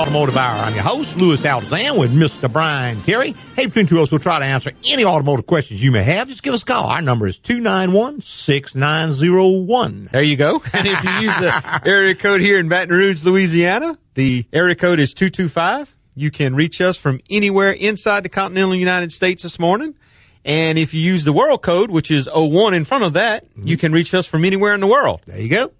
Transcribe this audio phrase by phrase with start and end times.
[0.00, 0.56] Automotive Hour.
[0.56, 2.50] I'm your host, Louis Altazan, with Mr.
[2.50, 3.34] Brian Terry.
[3.54, 6.28] Hey, between two of us, we'll try to answer any automotive questions you may have.
[6.28, 6.86] Just give us a call.
[6.86, 10.10] Our number is 291-6901.
[10.10, 10.62] There you go.
[10.72, 15.00] And if you use the area code here in Baton Rouge, Louisiana, the area code
[15.00, 15.94] is 225.
[16.14, 19.96] You can reach us from anywhere inside the continental United States this morning.
[20.46, 23.68] And if you use the world code, which is 01 in front of that, mm-hmm.
[23.68, 25.20] you can reach us from anywhere in the world.
[25.26, 25.72] There you go.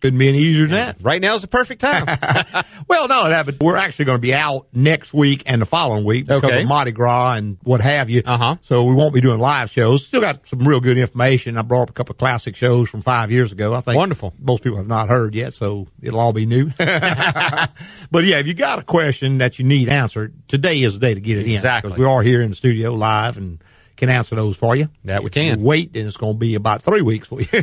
[0.00, 0.96] Couldn't be any easier than that.
[1.02, 2.06] Right now is the perfect time.
[2.88, 6.04] Well, no, that, but we're actually going to be out next week and the following
[6.06, 6.62] week because Okay.
[6.62, 8.22] of Mardi Gras and what have you.
[8.24, 8.56] Uh-huh.
[8.62, 10.06] So we won't be doing live shows.
[10.06, 11.58] Still got some real good information.
[11.58, 13.74] I brought up a couple of classic shows from five years ago.
[13.74, 14.32] I think Wonderful.
[14.40, 16.70] Most people have not heard yet, so it'll all be new.
[16.78, 21.14] but yeah, if you got a question that you need answered, today is the day
[21.14, 21.52] to get it in.
[21.52, 21.90] Exactly.
[21.90, 23.62] Because we are here in the studio live and
[23.98, 24.88] can answer those for you.
[25.04, 25.58] That we can.
[25.58, 27.48] you Wait, and it's going to be about three weeks for you.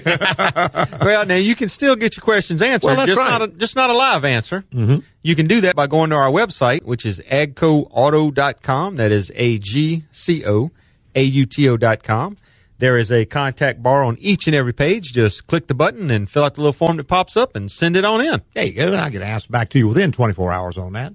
[1.01, 3.29] well, now you can still get your questions answered, Well, that's just right.
[3.29, 4.63] not a, just not a live answer.
[4.73, 4.97] Mm-hmm.
[5.23, 8.97] You can do that by going to our website, which is agcoauto.com.
[8.97, 10.71] That is a g c o
[11.15, 12.37] a u t o dot com.
[12.77, 15.13] There is a contact bar on each and every page.
[15.13, 17.95] Just click the button and fill out the little form that pops up and send
[17.95, 18.41] it on in.
[18.53, 18.97] There you go.
[18.97, 21.13] I get answer back to you within 24 hours on that.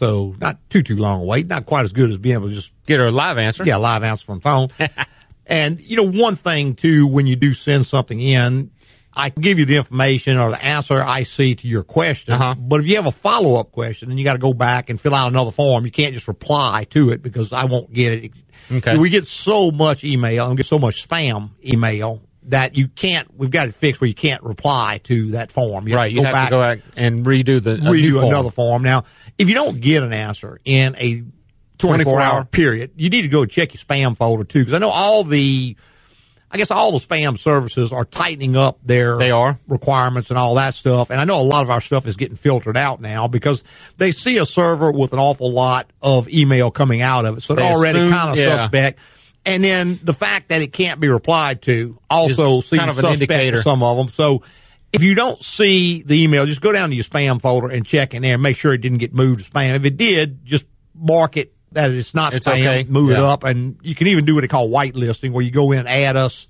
[0.00, 1.46] So not too, too long a wait.
[1.46, 3.64] Not quite as good as being able to just Get a live answer.
[3.64, 4.68] Yeah, a live answer from phone.
[5.46, 8.70] and, you know, one thing too, when you do send something in,
[9.12, 12.32] I can give you the information or the answer I see to your question.
[12.32, 12.54] Uh-huh.
[12.58, 14.98] But if you have a follow up question, then you got to go back and
[14.98, 15.84] fill out another form.
[15.84, 18.32] You can't just reply to it because I won't get it.
[18.72, 18.96] Okay.
[18.96, 23.50] We get so much email and get so much spam email that you can't, we've
[23.50, 25.86] got it fixed where you can't reply to that form.
[25.86, 26.10] You Right.
[26.12, 28.24] You have to go back and redo the a new redo form.
[28.26, 28.82] another form.
[28.82, 29.04] Now,
[29.38, 31.22] if you don't get an answer in a
[31.78, 34.78] 24 hour 24 period, you need to go check your spam folder too, because I
[34.78, 35.76] know all the,
[36.50, 39.58] I guess all the spam services are tightening up their They are.
[39.68, 41.10] requirements and all that stuff.
[41.10, 43.62] And I know a lot of our stuff is getting filtered out now because
[43.98, 47.42] they see a server with an awful lot of email coming out of it.
[47.42, 48.56] So they're They already assume- kind of yeah.
[48.62, 48.98] suspect.
[49.46, 52.98] And then the fact that it can't be replied to also Is seems kind of
[52.98, 53.62] an indicator.
[53.62, 54.08] some of them.
[54.08, 54.42] So
[54.92, 58.12] if you don't see the email, just go down to your spam folder and check
[58.12, 59.74] in there and make sure it didn't get moved to spam.
[59.76, 62.86] If it did, just mark it that it's not It's spam, okay.
[62.88, 65.70] move it up, and you can even do what they call whitelisting, where you go
[65.70, 66.48] in and add us,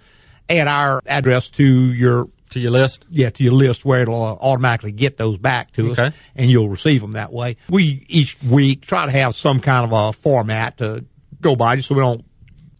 [0.49, 3.07] add our address to your to your list.
[3.11, 6.07] yeah, to your list where it'll uh, automatically get those back to Okay.
[6.07, 7.57] us, and you'll receive them that way.
[7.69, 11.05] We each week try to have some kind of a format to
[11.43, 12.25] go by, just so we don't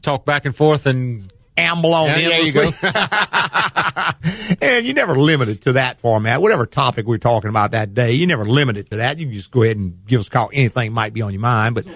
[0.03, 2.71] Talk back and forth and amble on Yeah, there you go.
[4.63, 6.41] and you never limit it to that format.
[6.41, 9.19] Whatever topic we're talking about that day, you never limit it to that.
[9.19, 10.51] You can just go ahead and give us a call.
[10.53, 11.75] Anything might be on your mind.
[11.75, 11.87] But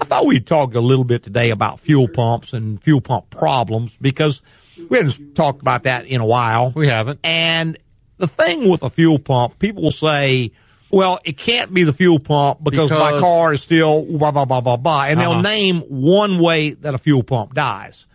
[0.00, 3.96] I thought we'd talk a little bit today about fuel pumps and fuel pump problems
[4.00, 4.42] because
[4.88, 6.70] we haven't talked about that in a while.
[6.74, 7.20] we haven't.
[7.24, 7.76] And
[8.18, 10.52] the thing with a fuel pump, people will say,
[10.90, 14.60] well, it can't be the fuel pump because, my car is still blah, blah, blah,
[14.60, 15.04] blah, blah.
[15.06, 15.32] And Uh-huh.
[15.34, 18.06] they'll name one way that a fuel pump dies.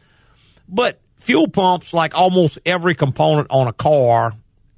[0.68, 4.34] But fuel pumps, like almost every component on a car,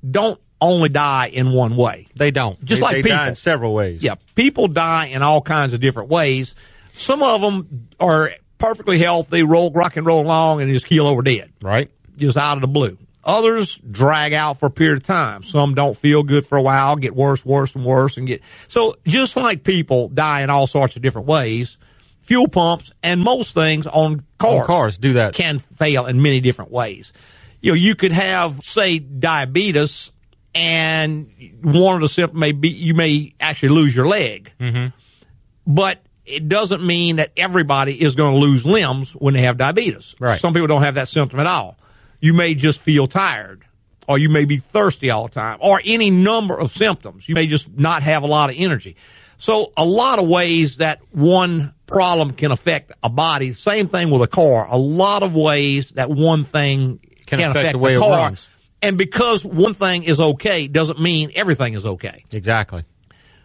[0.09, 2.07] don't only die in one way.
[2.15, 2.63] They don't.
[2.65, 3.17] Just They- like they people.
[3.17, 4.01] die in several ways.
[4.03, 6.55] Yeah, people die in all kinds of different ways.
[6.93, 11.21] Some of them are perfectly healthy, roll, rock and roll along, and just keel over
[11.21, 11.89] dead Right.
[12.17, 12.97] just out of the blue.
[13.25, 15.41] Others drag out for a period of time.
[15.43, 18.95] Some don't feel good for a while, get worse, worse, and worse, and get so
[19.05, 21.77] just like people die in all sorts of different ways.
[22.21, 25.33] Fuel pumps and most things on cars, On cars do that.
[25.35, 27.13] can fail in many different ways.
[27.61, 30.11] You know, you could have say diabetes,
[30.53, 31.29] and
[31.61, 34.87] one of the symptoms may be you may actually lose your leg, Mm-hmm.
[35.67, 40.15] but it doesn't mean that everybody is going to lose limbs when they have diabetes.
[40.19, 40.39] Right.
[40.39, 41.77] Some people don't have that symptom at all.
[42.25, 43.65] You may just feel tired,
[44.07, 47.29] or you may be thirsty all the time, or any number of symptoms.
[47.29, 48.95] You may just not have a lot of energy.
[49.37, 53.53] So a lot of ways that one problem can affect a body.
[53.53, 54.65] Same thing with a car.
[54.67, 58.01] A lot of ways that one thing Can can, affect affect the way the it
[58.01, 58.23] car.
[58.23, 58.49] runs.
[58.81, 62.23] And because one thing is okay doesn't mean everything is okay.
[62.33, 62.85] Exactly.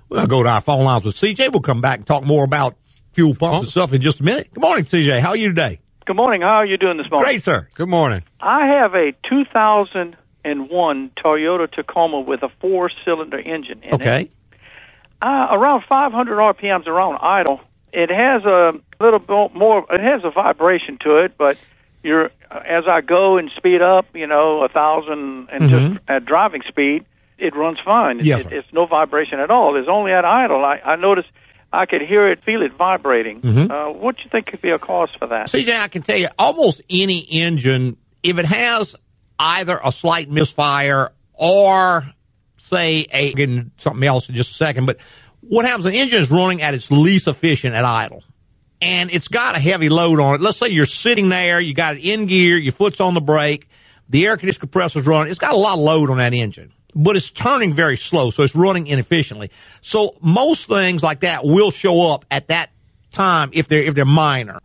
[0.08, 1.52] We'll go to our phone lines with CJ.
[1.52, 2.76] We'll come back and talk more about
[3.12, 4.54] fuel pumps and stuff in just a minute.
[4.54, 5.20] Good morning, CJ.
[5.20, 5.80] How are you today?
[6.10, 6.40] Good morning.
[6.40, 7.26] How are you doing this morning?
[7.26, 7.68] Great, sir.
[7.76, 8.24] Good morning.
[8.40, 13.94] I have a 2001 Toyota Tacoma with a four-cylinder engine in it.
[13.94, 14.30] Okay.
[15.22, 17.60] Uh, around 500 RPMs around idle.
[17.92, 19.86] It has a little bit more.
[19.88, 21.64] It has a vibration to it, but
[22.02, 26.62] you're as I go and speed up, you know, a thousand and just at driving
[26.66, 27.04] speed,
[27.38, 28.16] it runs fine.
[28.16, 28.26] Mm-hmm.
[28.26, 29.76] Yes, it, it's no vibration at all.
[29.76, 30.64] It's only at idle.
[30.64, 31.28] I, I noticed
[31.72, 33.42] I could hear it, feel it vibrating.
[33.42, 33.70] Mm-hmm.
[33.70, 35.46] Uh, what do you think could be a cause for that?
[35.46, 38.96] CJ, I can tell you, almost any engine, if it has
[39.38, 42.10] either a slight misfire or
[42.58, 45.00] say a getting something else in just a second, but
[45.40, 45.86] what happens?
[45.86, 48.22] An engine is running at its least efficient at idle,
[48.82, 50.40] and it's got a heavy load on it.
[50.40, 53.68] Let's say you're sitting there, you got it in gear, your foot's on the brake,
[54.08, 55.30] the air conditioning compressor's running.
[55.30, 58.42] It's got a lot of load on that engine, but it's turning very slow, so
[58.42, 59.50] it's running inefficiently.
[59.80, 62.70] So most things like that will show up at that
[63.12, 64.60] time if they're if they're minor.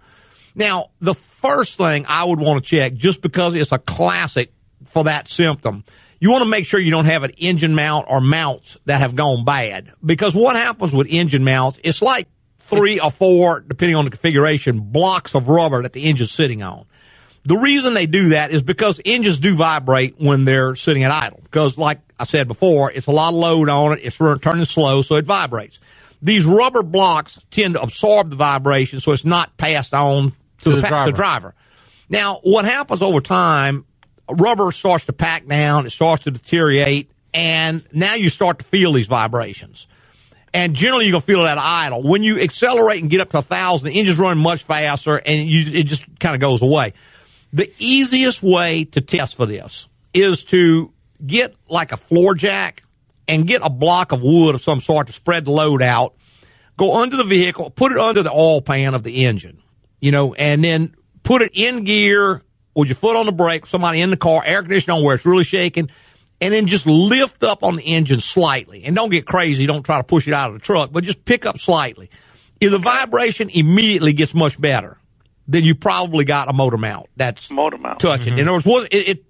[0.55, 4.53] Now, the first thing I would want to check, just because it's a classic
[4.85, 5.83] for that symptom,
[6.19, 9.15] you want to make sure you don't have an engine mount or mounts that have
[9.15, 9.89] gone bad.
[10.03, 14.79] Because what happens with engine mounts, it's like three or four, depending on the configuration,
[14.79, 16.85] blocks of rubber that the engine's sitting on.
[17.43, 21.41] The reason they do that is because engines do vibrate when they're sitting at idle.
[21.43, 25.01] Because, like I said before, it's a lot of load on it, it's turning slow,
[25.01, 25.79] so it vibrates.
[26.21, 30.69] These rubber blocks tend to absorb the vibration, so it's not passed on to, to
[30.69, 31.11] the, the, driver.
[31.11, 31.55] the driver.
[32.09, 33.85] Now, what happens over time,
[34.31, 38.93] rubber starts to pack down, it starts to deteriorate, and now you start to feel
[38.93, 39.87] these vibrations.
[40.53, 42.01] And generally, you're gonna feel it at idle.
[42.01, 45.45] When you accelerate and get up to a thousand, the engine's running much faster, and
[45.49, 46.93] you, it just kind of goes away.
[47.51, 50.93] The easiest way to test for this is to
[51.25, 52.83] get like a floor jack
[53.27, 56.15] and get a block of wood of some sort to spread the load out.
[56.77, 59.61] Go under the vehicle, put it under the oil pan of the engine
[60.05, 60.93] you know, and then
[61.23, 62.43] put it in gear
[62.75, 65.25] with your foot on the brake, somebody in the car, air conditioning on where it's
[65.25, 65.89] really shaking,
[66.39, 68.83] and then just lift up on the engine slightly.
[68.83, 69.65] And don't get crazy.
[69.65, 72.11] Don't try to push it out of the truck, but just pick up slightly.
[72.61, 74.99] If the vibration immediately gets much better,
[75.47, 78.33] then you probably got a motor mount that's motor mount touching.
[78.33, 78.39] Mm-hmm.
[78.41, 79.25] In other words, it, it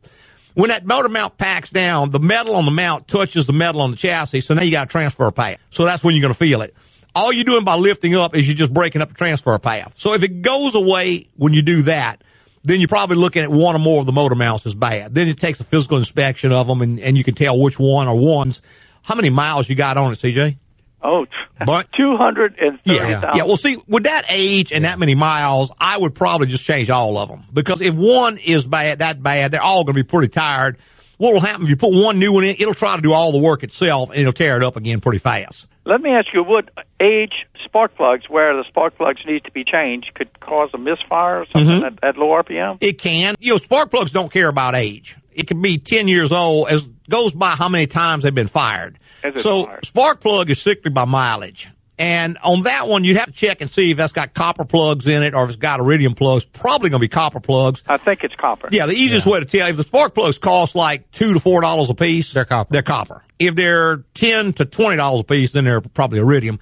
[0.55, 3.91] when that motor mount packs down, the metal on the mount touches the metal on
[3.91, 5.59] the chassis, so now you got a transfer path.
[5.69, 6.75] So that's when you're going to feel it
[7.15, 9.97] all you're doing by lifting up is you're just breaking up the transfer path.
[9.97, 12.21] So if it goes away when you do that,
[12.63, 15.15] then you're probably looking at one or more of the motor mounts is bad.
[15.15, 18.07] Then it takes a physical inspection of them and, and you can tell which one
[18.07, 18.61] or ones.
[19.03, 20.57] How many miles you got on it, CJ?
[21.05, 21.25] Oh,
[21.65, 22.79] but 230,000.
[22.83, 23.43] Yeah, yeah.
[23.43, 27.17] Well, see, with that age and that many miles, I would probably just change all
[27.17, 30.29] of them because if one is bad, that bad, they're all going to be pretty
[30.29, 30.77] tired.
[31.17, 32.55] What will happen if you put one new one in?
[32.59, 35.19] It'll try to do all the work itself and it'll tear it up again pretty
[35.19, 35.67] fast.
[35.85, 39.63] Let me ask you, would age spark plugs where the spark plugs need to be
[39.63, 41.85] changed could cause a misfire or something mm-hmm.
[41.85, 42.79] at, at, low RPM?
[42.81, 43.35] It can.
[43.39, 45.15] You know, spark plugs don't care about age.
[45.31, 48.97] It can be 10 years old as goes by how many times they've been fired.
[49.37, 49.85] So fired.
[49.85, 51.69] spark plug is strictly by mileage.
[51.97, 55.07] And on that one, you'd have to check and see if that's got copper plugs
[55.07, 56.45] in it or if it's got iridium plugs.
[56.45, 57.83] Probably going to be copper plugs.
[57.87, 58.67] I think it's copper.
[58.71, 59.33] Yeah, the easiest yeah.
[59.33, 62.33] way to tell if the spark plugs cost like two to four dollars a piece,
[62.33, 62.73] they're copper.
[62.73, 63.23] They're copper.
[63.39, 66.59] If they're ten to twenty dollars a piece, then they're probably iridium.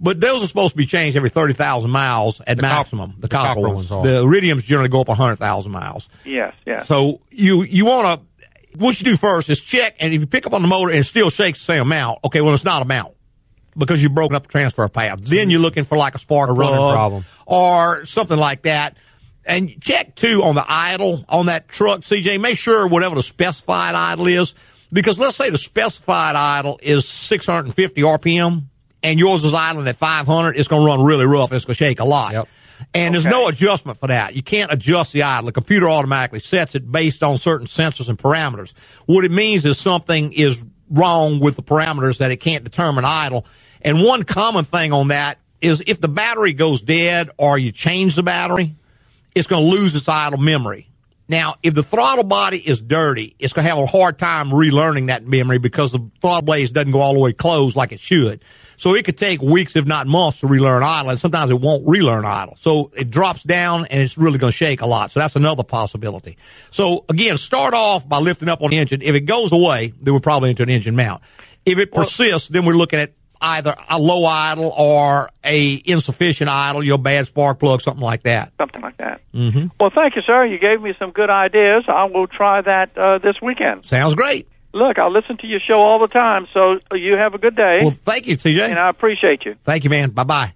[0.00, 3.12] But those are supposed to be changed every thirty thousand miles at the maximum.
[3.12, 3.88] Cop- the, the, copper, copper ones.
[3.88, 6.08] ones the iridiums generally go up hundred thousand miles.
[6.24, 6.88] Yes, yes.
[6.88, 8.26] So you you want to
[8.76, 11.00] what you do first is check, and if you pick up on the motor and
[11.00, 13.14] it still shakes the same amount, okay, well it's not a mount
[13.76, 15.20] because you've broken up the transfer path.
[15.20, 17.24] Then you're looking for like a spark a plug problem.
[17.46, 18.96] or something like that.
[19.44, 22.40] And check too on the idle on that truck, CJ.
[22.40, 24.54] Make sure whatever the specified idle is,
[24.92, 28.64] because let's say the specified idle is 650 RPM
[29.02, 31.52] and yours is idling at 500, it's going to run really rough.
[31.52, 32.32] It's going to shake a lot.
[32.32, 32.48] Yep.
[32.94, 33.22] And okay.
[33.22, 34.36] there's no adjustment for that.
[34.36, 35.46] You can't adjust the idle.
[35.46, 38.74] The computer automatically sets it based on certain sensors and parameters.
[39.06, 43.46] What it means is something is wrong with the parameters that it can't determine idle.
[43.80, 48.14] And one common thing on that is if the battery goes dead or you change
[48.14, 48.74] the battery,
[49.34, 50.88] it's going to lose its idle memory.
[51.28, 55.06] Now, if the throttle body is dirty, it's going to have a hard time relearning
[55.06, 58.44] that memory because the throttle blade doesn't go all the way closed like it should.
[58.76, 61.86] So it could take weeks, if not months, to relearn idle, and sometimes it won't
[61.86, 62.56] relearn idle.
[62.56, 65.12] So it drops down and it's really going to shake a lot.
[65.12, 66.36] So that's another possibility.
[66.70, 69.00] So again, start off by lifting up on the engine.
[69.00, 71.22] If it goes away, then we're probably into an engine mount.
[71.64, 76.82] If it persists, then we're looking at either a low idle or a insufficient idle,
[76.82, 78.52] your bad spark plug, something like that.
[78.56, 79.20] Something like that.
[79.34, 79.66] Mm-hmm.
[79.80, 80.46] Well, thank you, sir.
[80.46, 81.84] You gave me some good ideas.
[81.88, 83.84] I will try that uh, this weekend.
[83.84, 84.48] Sounds great.
[84.74, 87.80] Look, I listen to your show all the time, so you have a good day.
[87.82, 88.70] Well, thank you, TJ.
[88.70, 89.56] And I appreciate you.
[89.64, 90.10] Thank you, man.
[90.10, 90.52] Bye bye.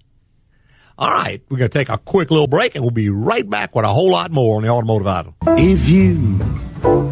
[0.98, 3.74] All right, we're going to take a quick little break and we'll be right back
[3.74, 5.34] with a whole lot more on the Automotive Idol.
[5.48, 6.40] If you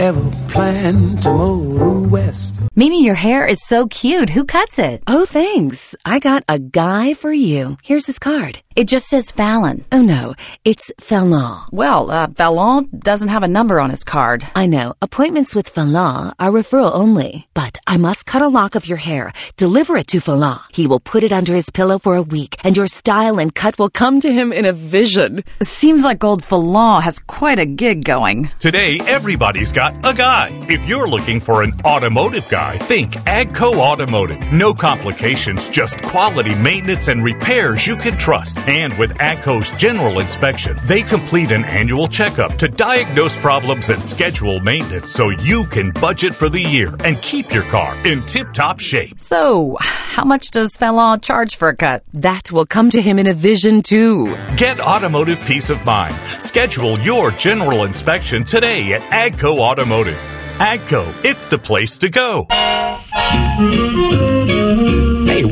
[0.00, 2.54] ever plan to move west.
[2.76, 4.30] Mimi, your hair is so cute.
[4.30, 5.02] Who cuts it?
[5.06, 5.94] Oh, thanks.
[6.04, 7.76] I got a guy for you.
[7.84, 8.60] Here's his card.
[8.76, 9.84] It just says Fallon.
[9.92, 11.62] Oh no, it's Fallon.
[11.70, 14.44] Well, uh, Fallon doesn't have a number on his card.
[14.56, 14.94] I know.
[15.00, 17.46] Appointments with Fallon are referral only.
[17.54, 19.32] But I must cut a lock of your hair.
[19.56, 20.58] Deliver it to Fallon.
[20.72, 23.78] He will put it under his pillow for a week, and your style and cut
[23.78, 25.44] will come to him in a vision.
[25.62, 28.50] Seems like old Fallon has quite a gig going.
[28.58, 30.48] Today, everybody's got a guy.
[30.68, 34.52] If you're looking for an automotive guy, think Agco Automotive.
[34.52, 38.63] No complications, just quality maintenance and repairs you can trust.
[38.66, 44.58] And with AGCO's general inspection, they complete an annual checkup to diagnose problems and schedule
[44.60, 48.80] maintenance so you can budget for the year and keep your car in tip top
[48.80, 49.20] shape.
[49.20, 52.04] So, how much does Fallon charge for a cut?
[52.14, 54.34] That will come to him in a vision too.
[54.56, 56.14] Get automotive peace of mind.
[56.38, 60.18] Schedule your general inspection today at AGCO Automotive.
[60.58, 62.46] AGCO, it's the place to go.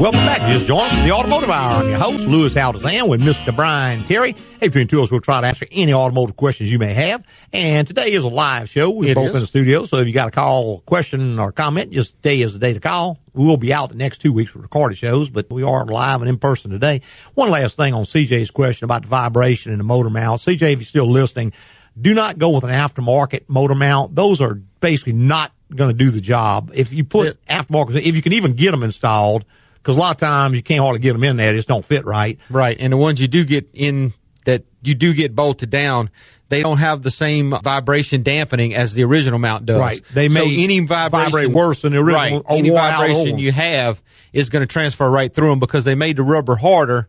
[0.03, 0.41] Welcome back.
[0.51, 1.81] Just join us for the Automotive Hour.
[1.81, 3.55] I'm your host, Louis Altazan, with Mr.
[3.55, 4.35] Brian Terry.
[4.59, 7.25] Hey, between two of us, we'll try to answer any automotive questions you may have.
[7.53, 8.91] And today is a live show.
[8.91, 9.35] We're It both is.
[9.37, 12.53] in the studio, so if you got a call, question, or comment, just today is
[12.53, 13.21] the day to call.
[13.33, 16.21] We will be out the next two weeks with recorded shows, but we are live
[16.21, 17.03] and in person today.
[17.35, 20.41] One last thing on CJ's question about the vibration and the motor mount.
[20.41, 21.53] CJ, if you're still listening,
[21.97, 24.17] do not go with an aftermarket motor mount.
[24.17, 26.73] Those are basically not going to do the job.
[26.75, 29.45] If you put aftermarket, if you can even get them installed,
[29.83, 31.85] because a lot of times you can't hardly get them in there, they just don't
[31.85, 32.39] fit right.
[32.49, 32.77] Right.
[32.79, 34.13] And the ones you do get in
[34.45, 36.11] that you do get bolted down,
[36.49, 39.81] they don't have the same vibration dampening as the original mount does.
[39.81, 40.05] Right.
[40.13, 42.59] They so any vibration vibrate worse than the original Right.
[42.59, 46.23] any vibration you have is going to transfer right through them because they made the
[46.23, 47.09] rubber harder,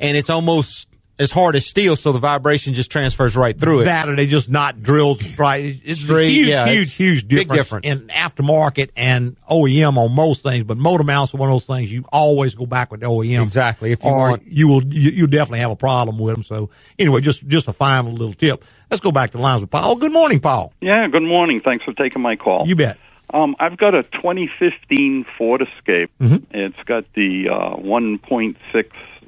[0.00, 0.88] and it's almost
[1.22, 3.84] as hard as steel, so the vibration just transfers right through it.
[3.84, 5.80] That or they just not drilled straight.
[5.84, 7.86] It's Straight, a huge, yeah, huge, it's huge big difference, difference.
[7.86, 10.64] in aftermarket and OEM on most things.
[10.64, 13.42] But motor mounts are one of those things you always go back with the OEM.
[13.42, 16.42] Exactly, if you or want- you will, you, you definitely have a problem with them.
[16.42, 18.64] So anyway, just just a final little tip.
[18.90, 19.96] Let's go back to the lines with Paul.
[19.96, 20.72] Good morning, Paul.
[20.80, 21.60] Yeah, good morning.
[21.60, 22.66] Thanks for taking my call.
[22.66, 22.98] You bet.
[23.32, 26.10] Um, I've got a 2015 Ford Escape.
[26.20, 28.56] It's got the uh, 1.6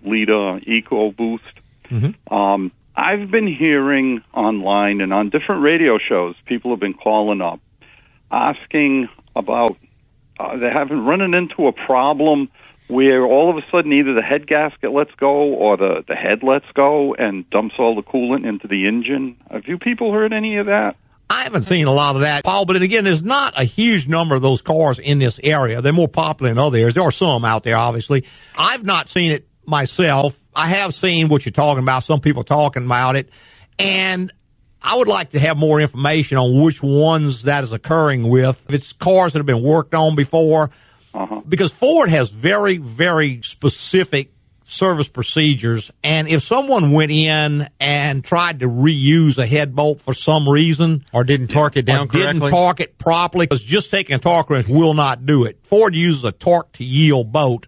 [0.04, 1.40] liter EcoBoost.
[2.30, 7.60] Um, I've been hearing online and on different radio shows, people have been calling up
[8.30, 9.76] asking about
[10.38, 12.48] uh, they haven't running into a problem
[12.88, 16.42] where all of a sudden either the head gasket lets go or the, the head
[16.42, 19.36] lets go and dumps all the coolant into the engine.
[19.50, 20.96] Have you people heard any of that?
[21.30, 22.66] I haven't seen a lot of that, Paul.
[22.66, 25.80] But again, there's not a huge number of those cars in this area.
[25.80, 26.94] They're more popular in other areas.
[26.94, 28.24] There are some out there, obviously.
[28.58, 30.40] I've not seen it myself.
[30.54, 32.04] I have seen what you're talking about.
[32.04, 33.30] Some people talking about it,
[33.78, 34.32] and
[34.82, 38.66] I would like to have more information on which ones that is occurring with.
[38.68, 40.70] If it's cars that have been worked on before,
[41.14, 41.40] uh-huh.
[41.48, 44.30] because Ford has very, very specific
[44.64, 45.90] service procedures.
[46.02, 51.04] And if someone went in and tried to reuse a head bolt for some reason,
[51.12, 52.50] or didn't torque it down or didn't correctly.
[52.50, 55.58] torque it properly, because just taking a torque wrench will not do it.
[55.64, 57.66] Ford uses a torque to yield bolt.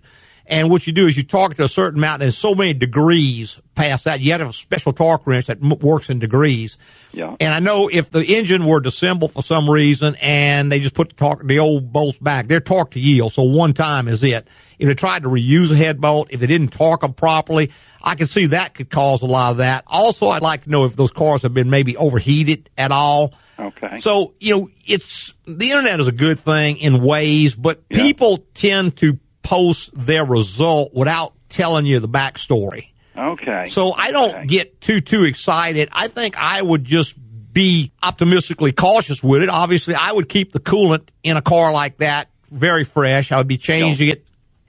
[0.49, 1.25] And what you do is you
[1.57, 4.21] to a certain amount, and so many degrees past that.
[4.21, 6.79] You have have a special torque wrench that m- works in degrees.
[7.13, 7.37] Yeah.
[7.41, 11.11] And I know if the engine were disassembled for some reason and they just put
[11.11, 13.33] the torque, the old bolts back, they're torque to yield.
[13.33, 14.49] So one time is it.
[14.79, 17.71] If they tried to reuse a head bolt, if they didn't torque them properly,
[18.03, 19.85] I can see that could cause a lot of that.
[19.87, 23.35] Also, I'd like to know if those cars have been maybe overheated at all.
[23.59, 23.99] Okay.
[24.01, 28.03] So, you know, it's, the internet is a good thing in ways, but Yeah.
[28.03, 32.89] people tend to post their result without telling you the backstory.
[33.17, 33.67] Okay.
[33.69, 34.47] So I don't Okay.
[34.47, 35.89] get too too excited.
[35.93, 37.15] I think I would just
[37.53, 39.49] be optimistically cautious with it.
[39.49, 43.33] Obviously, I would keep the coolant in a car like that very fresh.
[43.33, 44.25] I would be changing it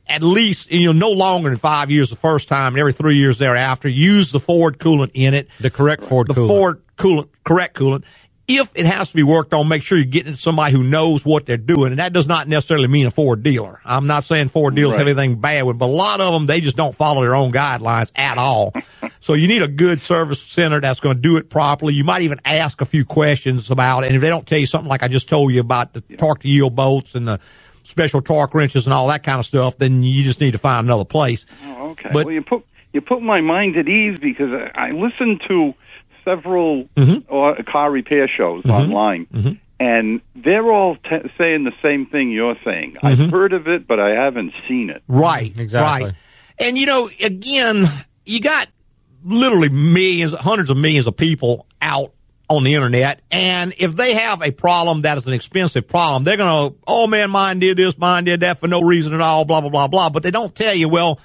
[0.09, 3.15] at least you know no longer than five years the first time, and every three
[3.17, 3.89] years thereafter.
[3.89, 5.49] Use the Ford coolant in it.
[5.59, 6.47] The correct Ford the coolant.
[6.47, 8.05] Ford coolant, correct coolant.
[8.47, 11.25] If it has to be worked on, make sure you're getting to somebody who knows
[11.25, 11.91] what they're doing.
[11.91, 13.81] And that does not necessarily mean a Ford dealer.
[13.83, 16.61] I'm not saying Ford dealers have anything bad with, but a lot of them, they
[16.61, 18.73] just don't follow their own guidelines at all.
[19.19, 21.93] so you need a good service center that's going to do it properly.
[21.93, 24.07] You might even ask a few questions about it.
[24.07, 26.39] And if they don't tell you something like I just told you about the torque
[26.39, 27.41] to yield bolts and the
[27.83, 30.87] special torque wrenches and all that kind of stuff, then you just need to find
[30.87, 31.45] another place.
[31.65, 32.11] Oh, okay.
[32.13, 35.73] But- well, you put you put my mind at ease because I, I listened to
[36.27, 37.33] several Mm-hmm.
[37.33, 39.27] uh, car repair shows online,
[39.79, 42.95] and they're all t- saying the same thing you're saying.
[42.95, 43.05] Mm-hmm.
[43.05, 45.03] I've heard of it, but I haven't seen it.
[45.07, 45.57] Right.
[45.59, 46.05] Exactly.
[46.07, 46.15] Right.
[46.59, 47.85] And you know, again,
[48.25, 48.67] you got
[49.23, 52.13] literally millions, hundreds of millions of people out
[52.49, 53.21] on the internet.
[53.29, 57.05] And if they have a problem that is an expensive problem, they're going to, oh
[57.07, 59.87] man, mine did this, mine did that for no reason at all, blah, blah, blah,
[59.87, 60.09] blah.
[60.09, 61.19] But they don't tell you, well,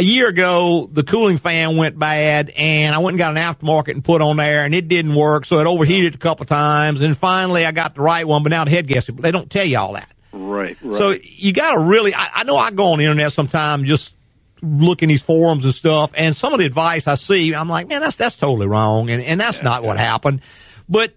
[0.00, 3.92] a year ago, the cooling fan went bad, and I went and got an aftermarket
[3.92, 7.14] and put on there, and it didn't work, so it overheated a couple times, and
[7.14, 9.66] finally I got the right one, but now the head gasket, But they don't tell
[9.66, 10.10] you all that.
[10.32, 10.96] Right, right.
[10.96, 14.14] So you got to really, I, I know I go on the internet sometime just
[14.62, 18.00] looking these forums and stuff, and some of the advice I see, I'm like, man,
[18.00, 20.40] that's that's totally wrong, and and that's not what happened.
[20.88, 21.14] But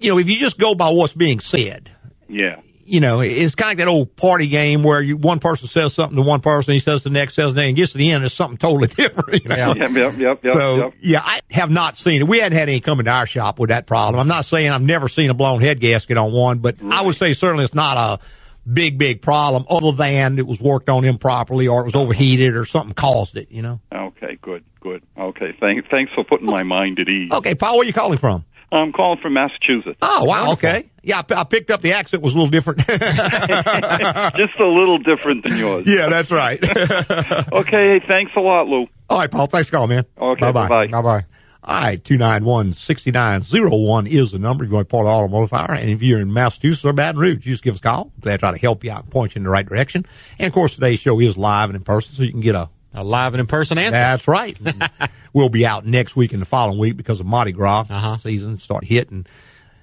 [0.00, 1.92] you know, if you just go by what's being said,
[2.28, 2.60] yeah.
[2.90, 5.94] You know, it's kind of like that old party game where you, one person says
[5.94, 8.10] something to one person, he says the next, says the next, and gets to the
[8.10, 9.44] end, it's something totally different.
[9.44, 9.56] You know?
[9.56, 9.74] Yeah.
[9.74, 10.54] Yep, yep, yep, yep.
[10.54, 10.94] So yep.
[11.00, 12.28] yeah, I have not seen it.
[12.28, 14.20] We hadn't had any come into our shop with that problem.
[14.20, 17.14] I'm not saying I've never seen a blown head gasket on one, but I would
[17.14, 18.24] say certainly it's not a
[18.70, 22.64] big, big problem other than it was worked on improperly or it was overheated or
[22.64, 23.80] something caused it, you know?
[23.92, 25.02] Okay, good, good.
[25.16, 27.32] Okay, thanks, thanks for putting my mind at ease.
[27.32, 28.44] Okay, Paul, where are you calling from?
[28.72, 29.98] I'm calling from Massachusetts.
[30.00, 30.52] Oh, wow.
[30.52, 30.86] Okay.
[31.02, 32.78] Yeah, I picked up the accent was a little different.
[32.86, 35.84] Just a little different than yours.
[35.86, 36.58] yeah, that's right.
[37.52, 38.86] Okay, hey, thanks a lot, Lou.
[39.08, 39.46] All right, Paul.
[39.46, 40.04] Thanks for calling, man.
[40.18, 40.68] Okay, Bye-bye.
[40.68, 40.86] bye-bye.
[40.88, 41.24] Bye bye.
[41.62, 45.72] All right, 291-6901 is the number if you want to part of Automotive Fire.
[45.72, 48.12] And if you're in Massachusetts or Baton Rouge, you just give us a call.
[48.18, 50.06] They'll try to help you out and point you in the right direction.
[50.38, 52.70] And, of course, today's show is live and in person, so you can get a
[52.92, 53.92] A live and in person answer.
[53.92, 54.58] That's right.
[55.32, 58.16] we'll be out next week and the following week because of Mardi Gras Uh-huh.
[58.16, 59.26] season start hitting.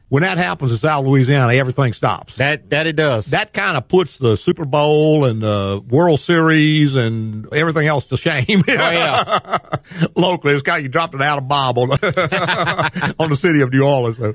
[0.10, 2.36] When that happens in South Louisiana, everything stops.
[2.38, 3.26] That that it does.
[3.28, 8.18] That kind of puts the Super Bowl and the World Series and everything else to
[8.18, 8.46] shame.
[8.50, 9.58] oh yeah.
[10.16, 11.90] Locally, it's kind of you dropped it out of Bob on,
[13.20, 14.16] on the city of New Orleans.
[14.18, 14.34] So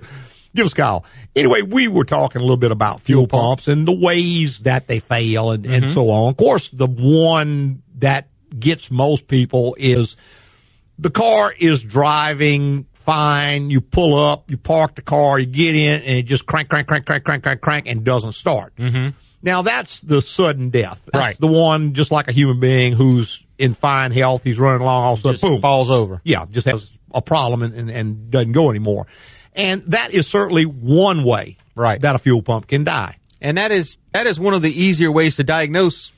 [0.55, 1.07] give us a call.
[1.35, 4.99] Anyway, we were talking a little bit about fuel, pumps and the ways that they
[4.99, 6.31] fail and, and so on.
[6.33, 8.29] Of course, the one that
[8.59, 10.17] gets most people is
[10.99, 13.71] the car is driving fine.
[13.71, 16.87] You pull up, you park the car, you get in, and it just crank, crank,
[16.87, 18.75] crank, crank, crank, crank, crank, and doesn't start.
[18.77, 19.11] Mm-hmm.
[19.43, 21.09] Now that's the sudden death.
[21.13, 21.39] That's Right.
[21.39, 25.13] the one, just like a human being who's in fine health, he's running along, all
[25.15, 26.21] of a sudden, Just boom, falls over.
[26.25, 29.07] yeah, just has a problem and, and, and doesn't go anymore.
[29.55, 32.01] And that is certainly one way Right.
[32.01, 33.17] that a fuel pump can die.
[33.41, 36.13] And that is that is one of the easier ways to diagnose.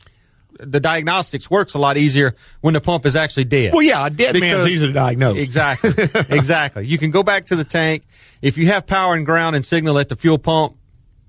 [0.61, 3.73] The diagnostics works a lot easier when the pump is actually dead.
[3.73, 5.37] Well, yeah, a dead man's Because- easy to diagnose.
[5.37, 5.91] Exactly.
[6.37, 6.87] exactly.
[6.87, 8.05] You can go back to the tank.
[8.43, 10.77] If you have power and ground and signal at the fuel pump,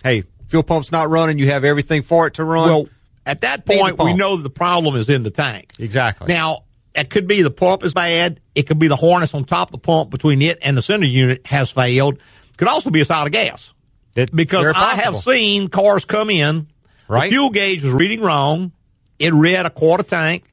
[0.04, 1.40] hey, fuel pump's not running.
[1.40, 2.68] You have everything for it to run.
[2.70, 2.90] Well,
[3.26, 5.72] at that point, we know the problem is in the tank.
[5.80, 6.28] Exactly.
[6.28, 8.40] Now, it could be the pump is bad.
[8.54, 11.08] It could be the harness on top of the pump between it and the sender
[11.08, 12.20] unit has failed.
[12.58, 13.74] Could also be it's out of gas.
[14.16, 16.68] It- Because I have seen cars come in,
[17.08, 17.30] Right.
[17.30, 18.72] the fuel gauge was reading wrong.
[19.20, 20.44] It read a quarter tank,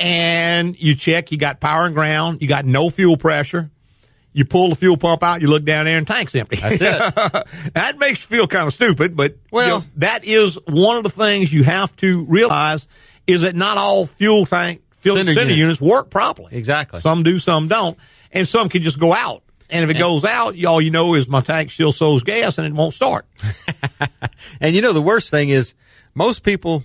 [0.00, 3.70] and you check, you got power and ground, you got no fuel pressure.
[4.32, 6.56] You pull the fuel pump out, you look down there, and tank's empty.
[6.56, 7.72] That's it.
[7.74, 11.02] that makes you feel kind of stupid, but Well- you know, that is one of
[11.02, 12.86] the things you have to realize
[13.26, 15.80] is that not all fuel tank fuel Sender sender, units.
[15.80, 15.80] units.
[15.80, 16.56] work properly.
[16.56, 17.00] Exactly.
[17.00, 17.98] Some do, some don't,
[18.32, 19.42] and some can just go out.
[19.70, 22.66] And if it goes out, all you know is my tank still shows gas and
[22.66, 23.26] it won't start.
[24.60, 25.74] And you know the worst thing is
[26.14, 26.84] most people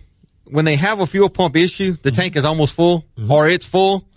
[0.53, 2.15] when they have a fuel pump issue, the mm-hmm.
[2.15, 3.31] tank is almost full mm-hmm.
[3.31, 4.07] or it's full.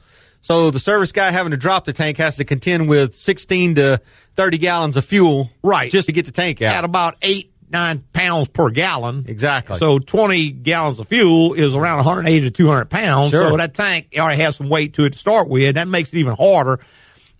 [0.42, 4.01] So the service guy having to drop the tank has to contend with 16 to
[4.35, 5.90] 30 gallons of fuel Right.
[5.90, 6.75] just to get the tank out.
[6.75, 9.25] At about eight, nine pounds per gallon.
[9.27, 9.79] Exactly.
[9.79, 13.31] So 20 gallons of fuel is around 180 to 200 pounds.
[13.31, 13.51] Sure.
[13.51, 15.77] So that tank already has some weight to it to start with.
[15.77, 16.81] That makes it even harder.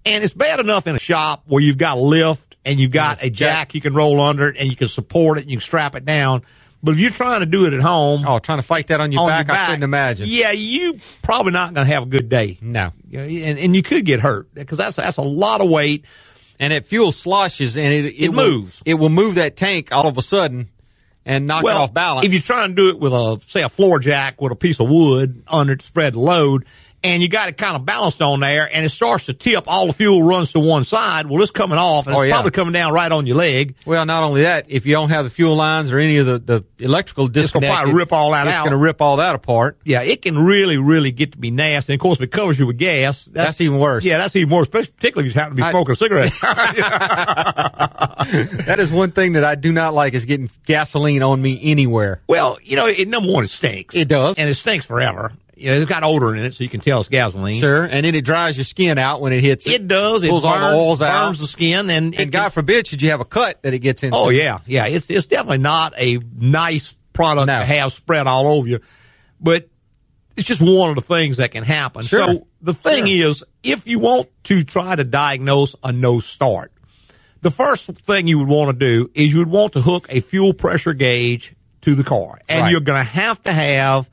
[0.07, 3.23] And it's bad enough in a shop where you've got a lift and you've got
[3.23, 3.69] a jack.
[3.69, 5.95] jack you can roll under it and you can support it and you can strap
[5.95, 6.43] it down.
[6.87, 9.13] But if you're trying to do it at home, oh, trying to fight that on
[9.13, 10.27] your, on back, your I couldn't imagine.
[10.31, 12.57] Yeah, you probably not going to have a good day.
[12.63, 12.93] No.
[13.13, 16.05] And, and you could get hurt because that's, that's a lot of weight.
[16.59, 18.81] And it fuel sloshes and it, it, It will- moves.
[18.87, 20.69] it will move that tank all of a sudden
[21.27, 22.25] and knock it off balance.
[22.27, 24.79] If you're trying to do it with a say a floor jack with a piece
[24.81, 26.65] of wood under spread the load,
[27.07, 29.87] and you got it kind of balanced on there, and it starts to tip, all
[29.87, 31.27] the fuel runs to one side.
[31.27, 32.35] Well, it's coming off, and Oh, it's yeah.
[32.35, 33.77] probably coming down right on your leg.
[33.87, 36.39] well, not only that, if you don't have the fuel lines or any of the,
[36.39, 38.61] the electrical It's gonna rip all that it's out.
[38.65, 39.79] going to rip all that apart.
[39.85, 41.93] Yeah, it can really, really get to be nasty.
[41.93, 44.05] And of course, if it covers you with gas, That's even worse.
[44.05, 46.33] Yeah, that's even worse, particularly if you happen to be I- smoking a cigarette.
[48.67, 52.21] That is one thing that I do not like is getting gasoline on me anywhere.
[52.29, 53.95] well, you know, it, number one, it stinks.
[53.95, 54.39] It does.
[54.39, 55.33] and it stinks forever.
[55.59, 57.59] You know, it's got odor in it, so you can tell it's gasoline.
[57.59, 57.85] Sure.
[57.85, 60.23] And then it dries your skin out when it hits It does.
[60.23, 63.01] It Pulls all burns, the oils burns the skin, and, it And God forbid should
[63.01, 64.17] you have a cut that it gets into.
[64.17, 64.87] Oh yeah, yeah.
[64.87, 67.59] It's it's definitely not a nice product No.
[67.61, 68.81] to have spread all over you,
[69.41, 69.67] but
[70.37, 72.03] it's just one of the things that can happen.
[72.03, 72.27] Sure.
[72.27, 73.31] So the thing Sure.
[73.31, 76.71] is, if you want to try to diagnose a no start,
[77.41, 80.21] the first thing you would want to do is you would want to hook a
[80.21, 82.71] fuel pressure gauge to the car, and Right.
[82.73, 84.11] you're going to have to have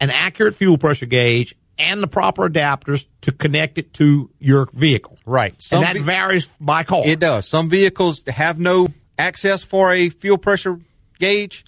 [0.00, 5.18] an accurate fuel pressure gauge and the proper adapters to connect it to your vehicle.
[5.24, 5.54] Right.
[5.62, 7.02] Some and that ve- varies by car.
[7.06, 7.46] It does.
[7.48, 10.78] Some vehicles have no access for a fuel pressure
[11.18, 11.64] gauge.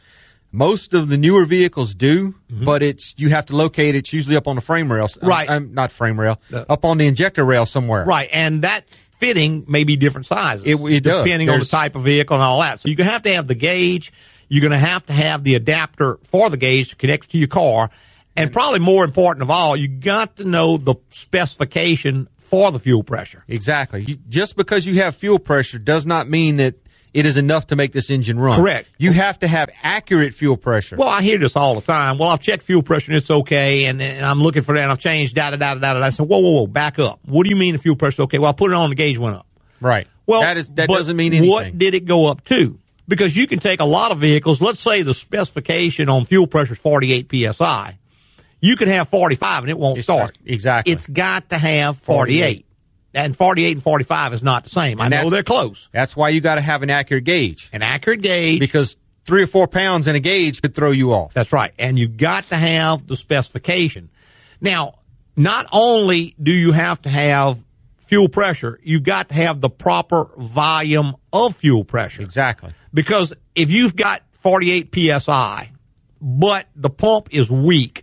[0.55, 3.99] Most of the newer vehicles do, but it's you have to locate it.
[4.01, 5.27] It's usually up on the frame rail, Mm-hmm.
[5.27, 5.49] Right.
[5.49, 8.05] Um, not frame rail, up on the injector rail somewhere.
[8.05, 10.67] Right, and that fitting may be different sizes.
[10.67, 11.25] It- it does.
[11.25, 12.81] depending on the type of vehicle and all that.
[12.81, 14.13] So you're gonna have to have the gauge.
[14.51, 17.89] You're gonna have to have the adapter for the gauge to connect to your car,
[18.37, 23.03] and probably more important of all, you got to know the specification for the fuel
[23.03, 23.45] pressure.
[23.49, 24.05] Exactly.
[24.07, 26.75] You, just because you have fuel pressure does not mean that
[27.15, 28.59] it is enough to make this engine run.
[28.59, 28.89] Correct.
[28.99, 30.97] You have to have accurate fuel pressure.
[30.97, 32.17] Well, I hear this all the time.
[32.19, 34.91] Well, I've checked fuel pressure and it's okay, and, and I'm looking for that, and
[34.93, 36.01] I've changed da da da da da.
[36.01, 37.21] I said, whoa, whoa, whoa, back up.
[37.27, 38.39] What do you mean the fuel pressure okay?
[38.39, 39.47] Well, I put it on, the gauge went up.
[39.81, 40.07] right.
[40.25, 41.51] Well, that is that doesn't mean anything.
[41.51, 42.79] What did it go up to?
[43.09, 44.61] Because you can take a lot of vehicles.
[44.63, 47.99] Let's say the specification on fuel pressure is 48 psi.
[48.63, 50.39] You can have 45 and it won't It's start.
[50.47, 50.93] exactly.
[50.95, 52.65] It's got to have 48.
[53.13, 54.99] And 48 and 45 is not the same.
[55.01, 55.91] I know they're close.
[55.93, 58.59] That's why you got to have an accurate gauge An accurate gauge.
[58.61, 58.97] because
[59.27, 61.35] three or four pounds in a gauge could throw you off.
[61.35, 61.73] That's right.
[61.79, 64.09] And you got to have the specification.
[64.61, 64.95] Now,
[65.37, 67.63] not only do you have to have
[68.01, 72.23] fuel pressure, you've got to have the proper volume of fuel pressure.
[72.23, 72.73] Exactly.
[72.95, 75.71] Because if you've got 48 psi,
[76.21, 78.02] but the pump is weak,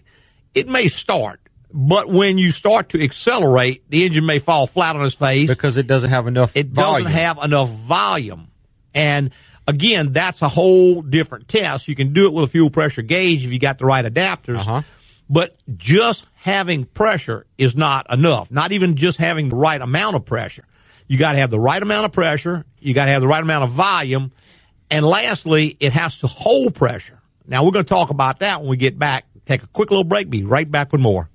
[0.60, 1.40] it may start.
[1.72, 5.78] But when you start to accelerate, the engine may fall flat on its face Because
[5.78, 7.06] it doesn't have enough it volume.
[7.06, 8.48] doesn't have enough volume.
[8.96, 9.32] And
[9.68, 11.88] again, that's a whole different test.
[11.88, 14.58] You can do it with a fuel pressure gauge if you got the right adapters.
[14.60, 14.82] Uh-huh.
[15.30, 18.50] But just having pressure is not enough.
[18.50, 20.66] Not even just having the right amount of pressure.
[21.08, 22.66] You got to have the right amount of pressure.
[22.80, 24.32] You got to have the right amount of volume.
[24.90, 27.22] And lastly, it has to hold pressure.
[27.46, 29.26] Now we're going to talk about that when we get back.
[29.50, 30.30] Take a quick little break.
[30.30, 31.32] Be right back with more.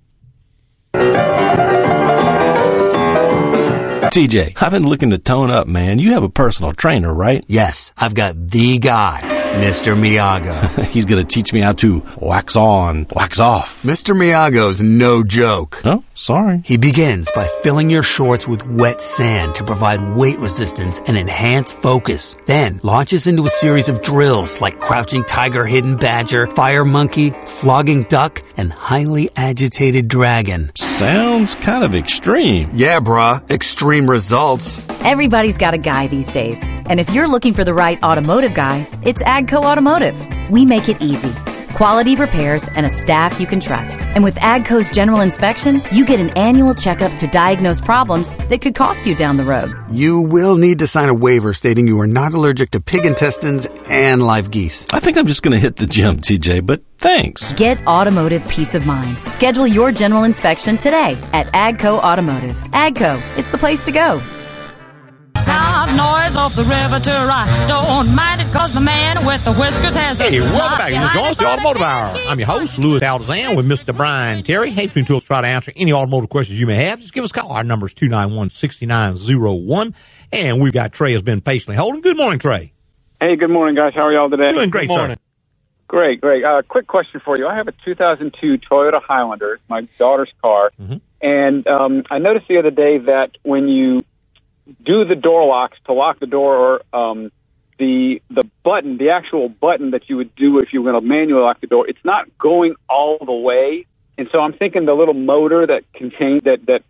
[4.15, 5.99] TJ, I've been looking to tone up, man.
[5.99, 7.45] You have a personal trainer, right?
[7.49, 9.21] Yes, I've got the guy,
[9.57, 9.97] Mr.
[9.97, 10.85] Miyago.
[10.91, 13.83] He's going to teach me how to wax on, wax off.
[13.83, 14.15] Mr.
[14.15, 15.81] Miyago's no joke.
[15.85, 16.63] Oh, sorry.
[16.65, 21.73] He begins by filling your shorts with wet sand to provide weight resistance and enhance
[21.73, 22.37] focus.
[22.47, 28.05] Then launches into a series of drills like crouching tiger, hidden badger, fire monkey, flogging
[28.05, 30.73] duck, and highly agitated dragon.
[30.77, 32.71] Sounds kind of extreme.
[32.73, 33.51] Yeah, bruh.
[33.51, 34.81] Extreme results.
[35.05, 36.71] Everybody's got a guy these days.
[36.89, 40.17] And if you're looking for the right automotive guy, it's AGCO Automotive.
[40.51, 41.33] We make it easy.
[41.75, 44.01] Quality repairs and a staff you can trust.
[44.01, 48.77] And with AGCO's general inspection, you get an annual checkup to diagnose problems that could
[48.77, 49.75] cost you down the road.
[49.91, 53.67] You will need to sign a waiver stating you are not allergic to pig intestines
[53.91, 54.87] and live geese.
[54.93, 57.53] I think I'm just going to hit the gym, TJ, but thanks.
[57.55, 59.17] Get automotive peace of mind.
[59.27, 62.53] Schedule your general inspection today at AGCO Automotive.
[62.73, 64.23] AGCO, it's the place to go.
[65.97, 67.67] Loud noise off the river to right.
[67.69, 70.89] Don't mind it cause the man with the whiskers has a Hey, welcome back.
[70.91, 72.17] This is behind Jones, it, the but Automotive Hour.
[72.29, 73.97] I'm your host, Louis Altazan, with Mr.
[73.97, 74.71] Brian Terry.
[74.71, 77.01] Hey, between two, try to answer any automotive questions you may have.
[77.01, 77.53] Just give us a call.
[77.53, 79.95] Our number is 291-6901.
[80.33, 82.01] And we've got Trey has been patiently holding.
[82.01, 82.73] Good morning, Trey.
[83.21, 83.93] Hey, good morning, guys.
[83.95, 84.53] How are y'all today?
[84.53, 85.17] Doing great, Good morning.
[85.17, 85.21] sir.
[85.87, 86.43] Great, great.
[86.45, 87.47] Uh, quick question for you.
[87.47, 90.97] I have a 2002 Toyota Highlander, my daughter's car, Mm-hmm.
[91.21, 94.01] and um, I noticed the other day that when you
[94.85, 97.31] do the door locks to lock the door, or um,
[97.79, 101.09] the the button, the actual button that you would do if you were going to
[101.09, 103.87] manually lock the door, it's not going all the way.
[104.17, 106.83] And so I'm thinking the little motor that contains that that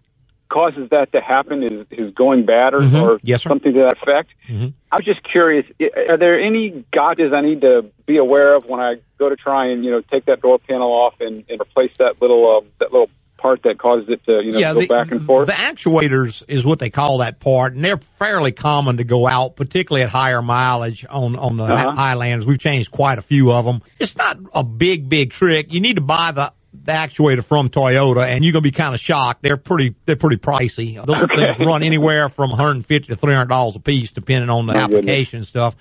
[0.50, 3.02] causes that to happen is is going bad or, Mhm.
[3.02, 4.30] or Yes, something to that effect.
[4.48, 4.74] Mhm.
[4.92, 5.64] I was just curious.
[5.80, 9.36] i- Are there any gotchas I need to be aware of when I go to
[9.36, 12.66] try and you know take that door panel off and, and replace that little um,
[12.78, 13.08] that little
[13.44, 15.46] part that causes it to you know go the, back and forth?
[15.48, 19.54] The actuators is what they call that part, and they're fairly common to go out,
[19.54, 21.92] particularly at higher mileage on on the Uh-huh.
[21.94, 22.46] Highlanders.
[22.46, 23.82] We've changed quite a few of them.
[24.00, 25.72] It's not a big big trick.
[25.74, 29.00] You need to buy the the actuator from Toyota, and you're gonna be kind of
[29.00, 29.42] shocked.
[29.42, 30.96] They're pretty they're pretty pricey.
[31.04, 35.38] Those things run anywhere from 150 to 300 dollars a piece, depending on the application
[35.38, 35.76] and stuff.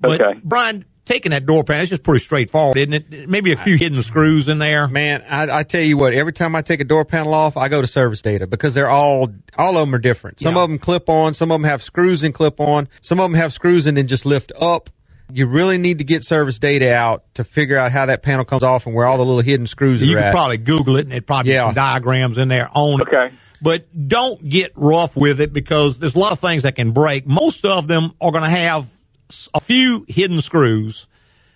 [0.00, 0.40] But Okay.
[0.44, 3.28] Brian, taking that door panel, it's just pretty straightforward, isn't it?
[3.28, 4.86] Maybe a few hidden screws in there.
[4.88, 7.68] Man, I, I tell you what, every time I take a door panel off, I
[7.68, 10.40] go to service data because they're all, all of them are different.
[10.40, 10.62] Some Yeah.
[10.62, 13.34] of them clip on, some of them have screws and clip on, some of them
[13.40, 14.90] have screws and then just lift up.
[15.34, 18.62] You really need to get service data out to figure out how that panel comes
[18.62, 20.32] off and where all the little hidden screws You are could at.
[20.32, 21.66] probably Google it, and it probably Yeah.
[21.68, 23.08] some diagrams in there on it.
[23.08, 23.34] Okay.
[23.62, 27.26] But don't get rough with it because there's a lot of things that can break.
[27.26, 29.01] Most of them are going to have s-
[29.54, 31.06] a few hidden screws,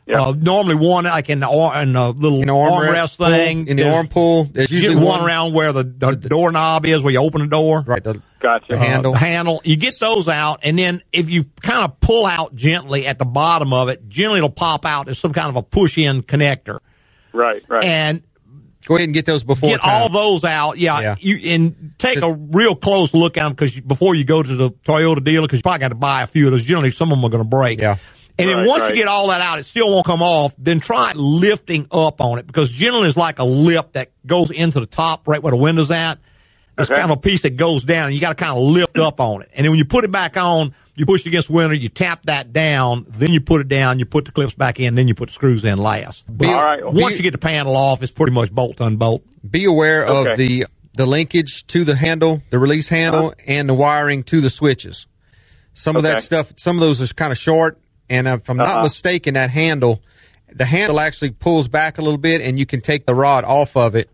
[0.06, 0.22] Yeah.
[0.22, 3.66] Uh, normally one like in the, ar- in the little In arm armrest pull, thing.
[3.68, 7.02] in the There's arm pull, there's usually one, one- around where the, the, doorknob is,
[7.02, 7.82] where you open the door.
[7.86, 8.02] Right.
[8.04, 8.66] The, Gotcha.
[8.68, 9.12] the handle.
[9.14, 9.60] Uh, the handle.
[9.64, 13.24] You get those out, and then if you kind of pull out gently at the
[13.24, 16.78] bottom of it, generally it'll pop out as some kind of a push-in connector.
[17.32, 17.64] Right.
[17.68, 17.82] Right.
[17.82, 18.22] And
[18.86, 19.90] Go ahead and get those before get time.
[20.02, 20.78] all those out.
[20.78, 21.14] Yeah, Yeah.
[21.18, 24.70] you and take a real close look at them because before you go to the
[24.70, 26.62] Toyota dealer, because you probably got to buy a few of those.
[26.62, 27.80] Generally, some of them are going to break.
[27.80, 27.96] Yeah.
[28.38, 28.90] And then Right, once right.
[28.90, 30.54] you get all that out, it still won't come off.
[30.58, 34.78] Then try lifting up on it because generally it's like a lip that goes into
[34.78, 36.18] the top right where the window's at.
[36.78, 37.00] It's Okay.
[37.00, 39.20] kind of a piece that goes down, and you got to kind of lift up
[39.20, 39.50] on it.
[39.54, 42.26] And then when you put it back on, you push against the window, you tap
[42.26, 45.14] that down, then you put it down, you put the clips back in, then you
[45.14, 46.24] put the screws in last.
[46.28, 46.84] But All right.
[46.86, 49.22] once you get the panel off, it's pretty much bolt unbolt.
[49.48, 50.32] Be aware Okay.
[50.32, 54.48] of the the linkage to the handle, the release handle, and the wiring to the
[54.48, 55.06] switches.
[55.74, 58.66] Some of that stuff, some of those is kind of short, and if I'm not
[58.68, 58.82] Uh-huh.
[58.84, 60.02] mistaken, that handle,
[60.50, 63.76] the handle actually pulls back a little bit, and you can take the rod off
[63.76, 64.08] of it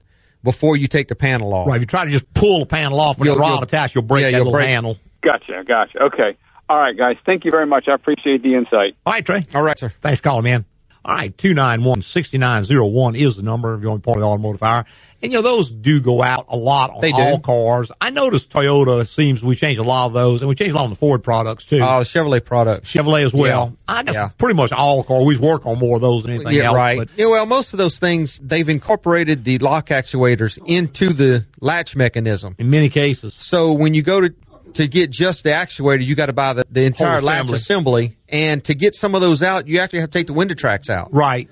[0.44, 1.66] before you take the panel off.
[1.68, 1.76] Right.
[1.76, 3.94] If you try to just pull the panel off with You'll- the rod you'll- attached,
[3.94, 4.98] you'll break yeah, that you'll little break- handle.
[5.22, 5.62] Gotcha.
[5.66, 6.02] Gotcha.
[6.02, 6.36] Okay.
[6.68, 7.16] All right, guys.
[7.26, 7.86] Thank you very much.
[7.88, 8.96] I appreciate the insight.
[9.04, 9.44] All right, Trey.
[9.54, 9.90] All right, sir.
[10.00, 10.64] Thanks for calling, man.
[11.04, 14.84] All right, 291-6901 is the number if you're part of the automotive hour.
[15.22, 17.92] And, you know, those do go out a lot on all cars.
[18.00, 20.84] I noticed Toyota seems we changed a lot of those, and we changed a lot
[20.84, 21.80] on the Ford products, too.
[21.82, 22.92] Uh, the Chevrolet products.
[22.92, 23.76] Chevrolet as well.
[23.88, 23.94] Yeah.
[23.96, 24.28] I guess Yeah.
[24.38, 25.24] pretty much all cars.
[25.24, 26.76] We work on more of those than anything yeah, else.
[26.76, 26.98] right.
[26.98, 31.94] But yeah, well, most of those things they've incorporated the lock actuators into the latch
[31.94, 32.56] mechanism.
[32.58, 34.34] in many cases, So when you go to
[34.74, 37.56] to get just the actuator, you got to buy the, the entire Whole latch assembly.
[38.04, 40.54] assembly, and to get some of those out, you actually have to take the window
[40.54, 41.12] tracks out.
[41.12, 41.48] right.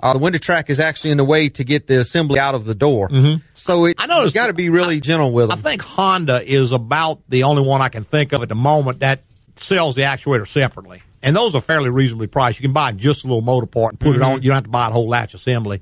[0.00, 2.66] Uh, the window track is actually in the way to get the assembly out of
[2.66, 3.08] the door.
[3.54, 5.58] So it, I noticed- you got to be really gentle with them.
[5.58, 9.00] I think Honda is about the only one I can think of at the moment
[9.00, 9.22] that
[9.56, 11.00] sells the actuator separately.
[11.22, 12.58] And those are fairly reasonably priced.
[12.58, 14.42] You can buy just a little motor part and put it on.
[14.42, 15.80] You don't have to buy a whole latch assembly.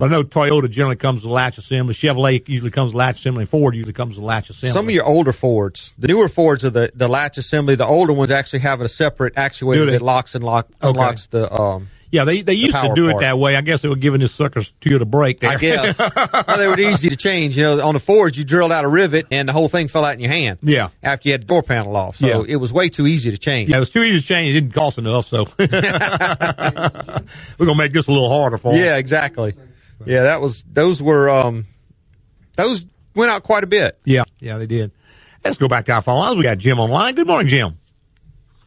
[0.00, 1.92] But I know Toyota generally comes with latch assembly.
[1.94, 3.42] Chevrolet usually comes with latch assembly.
[3.42, 4.72] And Ford usually comes with latch assembly.
[4.72, 7.74] Some of your older Fords, the newer Fords are the, the latch assembly.
[7.74, 10.88] The older ones actually have a separate actuator that locks and lock Okay.
[10.88, 11.52] unlocks the.
[11.52, 13.54] Um, yeah, they, they used to do it that way.
[13.54, 15.50] I guess they were giving this suckers to you to break there.
[15.50, 17.56] I guess well, they were easy to change.
[17.56, 20.04] You know, on the Fords, you drilled out a rivet and the whole thing fell
[20.04, 20.58] out in your hand.
[20.62, 20.88] Yeah.
[21.04, 22.42] after you had the door panel off, so Yeah.
[22.48, 23.68] it was way too easy to change.
[23.68, 24.50] yeah, it was too easy to change.
[24.56, 25.68] It didn't cost enough, so we're
[27.66, 28.78] gonna make this a little harder for 'em.
[28.80, 29.54] Yeah, exactly.
[30.06, 31.66] Yeah, that was those were um
[32.56, 32.84] those
[33.14, 33.98] went out quite a bit.
[34.04, 34.92] yeah, yeah, they did.
[35.44, 36.36] Let's go back to our phone lines.
[36.36, 37.14] We got Jim online.
[37.14, 37.78] Good morning, Jim.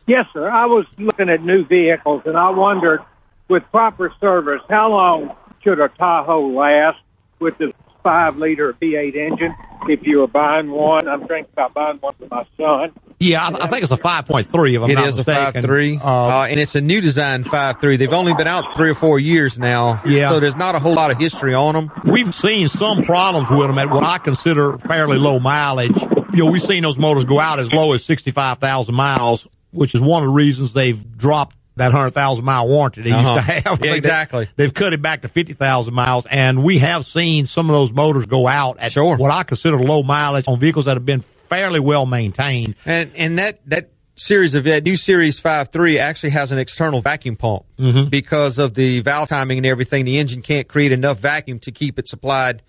[0.07, 0.49] Yes, sir.
[0.49, 3.01] I was looking at new vehicles and I wondered,
[3.47, 6.99] with proper service, how long should a Tahoe last
[7.39, 9.55] with the five liter V8 engine?
[9.87, 12.91] If you were buying one, I'm thinking about buying one for my son.
[13.23, 14.75] Yeah, I, I think it's a five point three.
[14.75, 15.53] If I'm It not is a mistaken.
[15.53, 17.97] five three, Uh, uh, and it's a new design five three.
[17.97, 20.01] They've only been out three or four years now.
[20.05, 20.29] Yeah.
[20.29, 21.91] so there's not a whole lot of history on them.
[22.05, 25.95] we've seen some problems with them at what I consider fairly low mileage.
[26.33, 30.01] You know, we've seen those motors go out as low as 65,000 miles, which is
[30.01, 33.35] one of the reasons they've dropped that 100,000 mile warranty they Uh-huh.
[33.35, 33.63] used to have.
[33.65, 34.47] Yeah, I they- exactly.
[34.55, 38.25] They've cut it back to 50,000 miles, and we have seen some of those motors
[38.27, 39.15] go out at Sure.
[39.17, 41.21] what I consider low mileage on vehicles that have been
[41.53, 42.75] fairly well maintained.
[42.85, 47.01] And and that that series of that new series five three actually has an external
[47.01, 48.09] vacuum pump Mm-hmm.
[48.09, 50.05] because of the valve timing and everything.
[50.05, 52.61] The engine can't create enough vacuum to keep it supplied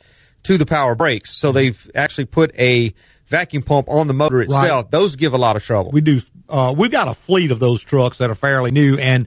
[0.44, 1.30] to the power brakes.
[1.36, 2.92] So they've actually put a
[3.26, 4.90] vacuum pump on the motor itself.
[4.90, 5.90] Those give a lot of trouble.
[5.90, 6.20] We do.
[6.48, 9.26] Uh, we've got a fleet of those trucks that are fairly new, and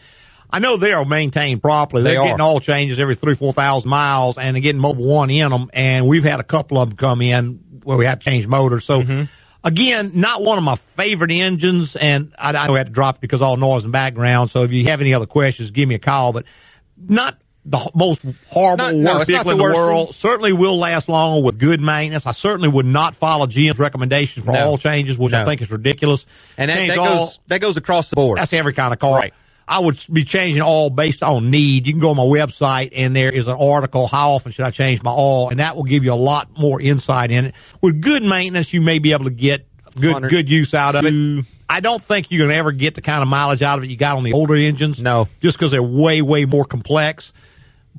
[0.50, 2.04] I know they are maintained properly.
[2.04, 2.28] They They're are.
[2.28, 5.70] getting all changes every three, four thousand miles, and they're getting Mobil One in them.
[5.74, 8.86] And we've had a couple of them come in where we had to change motors.
[8.86, 9.02] So.
[9.02, 9.24] Mm-hmm.
[9.68, 13.22] Again, not one of my favorite engines, and I, I know had to drop it
[13.22, 14.50] because of all noise and background.
[14.50, 16.32] So if you have any other questions, give me a call.
[16.34, 16.46] But
[16.98, 20.06] not the most horrible, Not- worst not vehicle in the world.
[20.08, 20.14] one.
[20.14, 22.26] Certainly will last longer with good maintenance.
[22.26, 24.60] I certainly would not follow GM's recommendations for No.
[24.66, 26.26] all changes, which I think is ridiculous.
[26.58, 28.38] and that, that all- goes that goes across the board.
[28.40, 29.20] that's every kind of car.
[29.20, 29.34] Right.
[29.68, 31.88] I would be changing all based on need.
[31.88, 34.72] You can go on my website and there is an article, how often should I
[34.72, 35.50] change my oil?
[35.50, 37.56] And that will give you a lot more insight in it.
[37.82, 39.68] With good maintenance, you may be able to get
[40.00, 41.46] good, good use out of it.
[41.70, 43.90] I don't think you're going to ever get the kind of mileage out of it
[43.90, 45.02] you got on the older engines.
[45.02, 45.28] No.
[45.42, 47.34] Just because they're way, way more complex.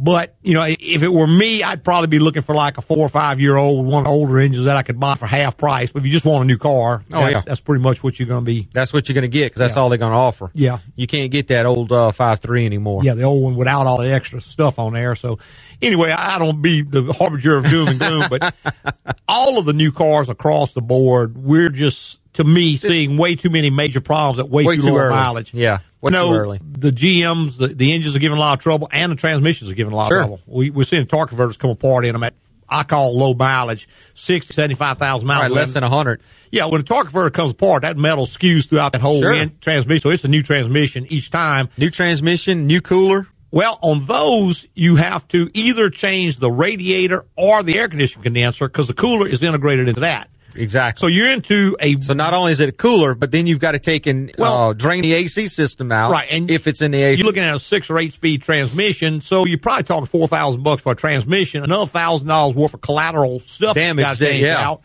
[0.00, 2.98] But, you know, if it were me, I'd probably be looking for like a four
[2.98, 5.56] or five year old, one of the older engines that I could buy for half
[5.56, 5.90] price.
[5.90, 7.42] But if you just want a new car, Oh, that- yeah.
[7.44, 8.68] that's pretty much what you're going to be.
[8.72, 9.82] That's what you're going to get because that's Yeah.
[9.82, 10.52] all they're going to offer.
[10.54, 10.78] Yeah.
[10.94, 13.02] you can't get that old uh, five three anymore.
[13.02, 15.16] Yeah, the old one without all the extra stuff on there.
[15.16, 15.40] So
[15.82, 18.54] anyway, I don't be the harbinger of doom and gloom, but
[19.28, 23.50] all of the new cars across the board, we're just to me seeing way too
[23.50, 25.14] many major problems at way, Way too, too low early.
[25.16, 25.52] mileage.
[25.52, 25.78] Yeah.
[26.00, 26.60] Way no, early.
[26.62, 29.74] the GMs, the, the engines are giving a lot of trouble, and the transmissions are
[29.74, 30.20] giving a lot Sure.
[30.20, 30.40] of trouble.
[30.46, 32.34] We, we're seeing torque converters come apart in them at
[32.70, 35.42] I call low mileage, 60, 75,000 miles.
[35.44, 36.20] Right, less than 100.
[36.52, 39.46] Yeah, when a torque converter comes apart, that metal skews throughout that whole Sure.
[39.62, 40.02] transmission.
[40.02, 41.70] So it's a new transmission each time.
[41.78, 43.26] New transmission, new cooler.
[43.50, 48.68] Well, on those, you have to either change the radiator or the air conditioning condenser
[48.68, 50.28] because the cooler is integrated into that.
[50.58, 51.00] Exactly.
[51.00, 53.72] So you're into a So not only is it a cooler, but then you've got
[53.72, 56.10] to take and Well- uh, drain the AC system out.
[56.10, 58.42] Right, and if it's in the AC, You're looking at a six or eight speed
[58.42, 62.74] transmission, so you're probably talking four thousand bucks for a transmission, another thousand dollars worth
[62.74, 64.58] of collateral stuff Damage that- yeah.
[64.60, 64.82] out.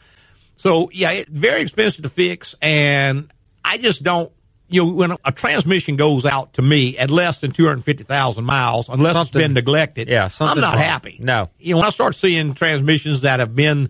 [0.55, 3.31] So yeah, it, very expensive to fix, and
[3.65, 4.31] I just don't.
[4.69, 8.03] You know, when a, transmission goes out to me at less than two hundred fifty
[8.03, 10.81] thousand miles, unless Something- it's been neglected, yeah, I'm not wrong.
[10.83, 11.17] happy.
[11.19, 11.49] No.
[11.59, 13.89] you know, when I start seeing transmissions that have been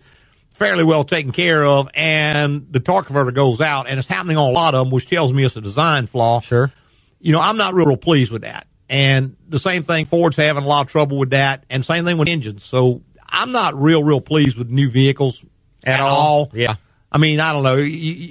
[0.53, 4.49] fairly well taken care of, and the torque converter goes out, and it's happening on
[4.49, 6.71] a lot of them, which tells me it's a design flaw sure.
[7.19, 8.67] you know, I'm not real, real pleased with that.
[8.89, 12.17] And the same thing, Ford's having a lot of trouble with that, and same thing
[12.17, 12.63] with engines.
[12.63, 15.43] So I'm not real, real pleased with new vehicles
[15.85, 16.51] at, all.
[16.53, 16.75] Yeah.
[17.11, 17.77] I mean, I don't know.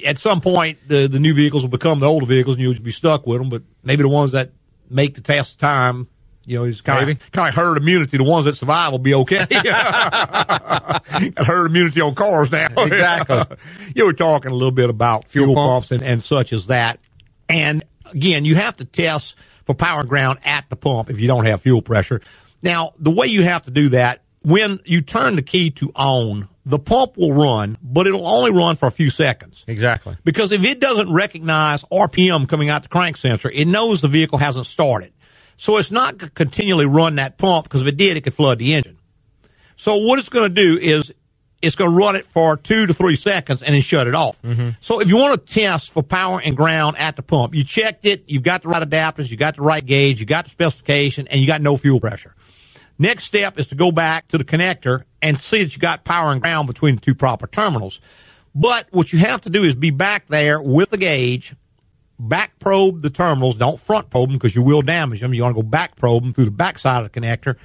[0.07, 2.93] At some point, the the new vehicles will become the older vehicles, and you'll be
[2.93, 3.49] stuck with them.
[3.49, 4.53] But maybe the ones that
[4.91, 6.09] make the test of time,
[6.45, 7.13] you know, he's kind Maybe.
[7.13, 8.17] of kind of herd immunity.
[8.17, 9.45] The ones that survive will be okay.
[9.51, 12.69] Got herd immunity on cars now.
[12.79, 13.57] Exactly.
[13.95, 16.03] you were talking a little bit about fuel, Fuel pumps pumps.
[16.03, 16.99] and, and such as that.
[17.49, 21.27] And again, you have to test for power and ground at the pump if you
[21.29, 22.21] don't have fuel pressure.
[22.63, 26.49] Now, the way you have to do that, when you turn the key to on,
[26.65, 29.65] the pump will run, but it'll only run for a few seconds.
[29.67, 30.17] Exactly.
[30.25, 34.39] Because if it doesn't recognize RPM coming out the crank sensor, it knows the vehicle
[34.39, 35.13] hasn't started.
[35.63, 38.35] So it's not going to continually run that pump because if it did, it could
[38.35, 38.99] flood the engine.
[39.77, 41.15] So what it's going to do is
[41.63, 44.43] it's going to run it for two to three seconds and then shut it off.
[44.43, 44.71] Mm-hmm.
[44.81, 48.07] So if you want to test for power and ground at the pump, you checked
[48.07, 51.29] it, you've got the right adapters, you got the right gauge, you got the specification,
[51.29, 52.35] and you got no fuel pressure.
[52.99, 56.33] Next step is to go back to the connector and see that you got power
[56.33, 58.01] and ground between the two proper terminals.
[58.53, 61.55] But what you have to do is be back there with the gauge,
[62.29, 63.57] back probe the terminals.
[63.57, 65.35] Don't front probe them because you will damage them.
[65.35, 67.57] You want to go back probe them through the back side of the connector,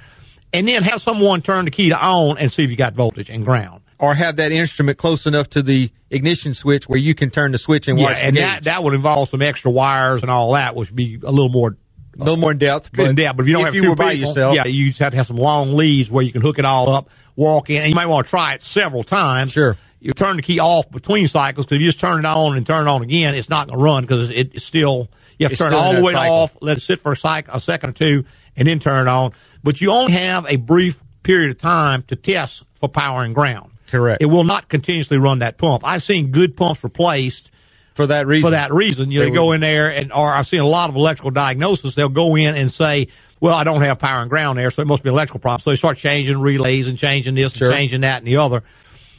[0.53, 3.29] and then have someone turn the key to on and see if you got voltage
[3.29, 3.81] and ground.
[3.99, 7.57] Or have that instrument close enough to the ignition switch where you can turn the
[7.57, 10.53] switch and Yeah, watch the and that that would involve some extra wires and all
[10.53, 11.77] that, which would be a little more
[12.19, 12.97] a little more in depth.
[12.97, 13.37] in depth.
[13.37, 15.11] But if you don't have you two were by people, yourself, yeah, you just have
[15.11, 17.89] to have some long leads where you can hook it all up, walk in, and
[17.89, 19.51] you might want to try it several times.
[19.51, 19.77] Sure.
[19.99, 22.65] You turn the key off between cycles because if you just turn it on and
[22.67, 25.49] turn it on again, it's not going to run because it, it's still you have
[25.49, 26.35] to It's turn it all the way cycle.
[26.35, 29.09] off, let it sit for a cycle, a second or two, and then turn it
[29.09, 29.31] on.
[29.63, 33.71] But you only have a brief period of time to test for power and ground.
[33.87, 34.21] Correct.
[34.21, 35.83] It will not continuously run that pump.
[35.85, 37.49] I've seen good pumps replaced
[37.95, 38.47] for that reason.
[38.47, 39.09] for that reason.
[39.09, 41.31] You know, They they go in there and, or I've seen a lot of electrical
[41.31, 41.95] diagnosis.
[41.95, 43.07] They'll go in and say,
[43.39, 45.61] well, I don't have power and ground there, so it must be an electrical problem.
[45.61, 47.69] So they start changing relays and changing this Sure.
[47.69, 48.63] and changing that and the other.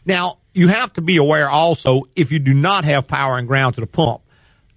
[0.04, 3.76] Now, you have to be aware also if you do not have power and ground
[3.76, 4.22] to the pump,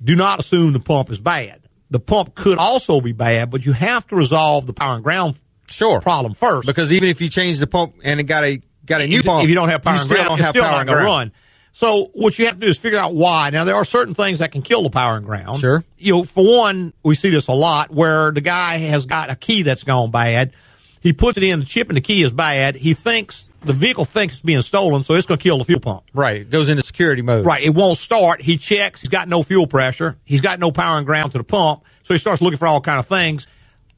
[0.04, 1.60] do not assume the pump is bad.
[1.90, 5.36] The pump could also be bad, but you have to resolve the power and ground
[5.70, 6.68] sure problem first.
[6.68, 9.26] because even if you change the pump and it got a got a new if,
[9.26, 10.80] pump, if you don't have power you and still ground, don't have still power not
[10.82, 11.20] and going to ground.
[11.20, 11.32] run.
[11.74, 13.50] So what you have to do is figure out why.
[13.50, 15.60] Now there are certain things that can kill the power and ground.
[15.60, 15.84] Sure.
[15.98, 19.36] You know, for one, we see this a lot where the guy has got a
[19.36, 20.54] key that's gone bad.
[21.02, 22.76] He puts it in, the chip in the key is bad.
[22.76, 25.80] He thinks the vehicle thinks it's being stolen, so it's going to kill the fuel
[25.80, 26.04] pump.
[26.14, 27.46] Right, it goes into security mode.
[27.46, 27.64] Right.
[27.64, 28.42] It won't start.
[28.42, 29.02] He checks.
[29.02, 30.18] He's got no fuel pressure.
[30.26, 31.84] He's got no power and ground to the pump.
[32.04, 33.48] So he starts looking for all kind of things.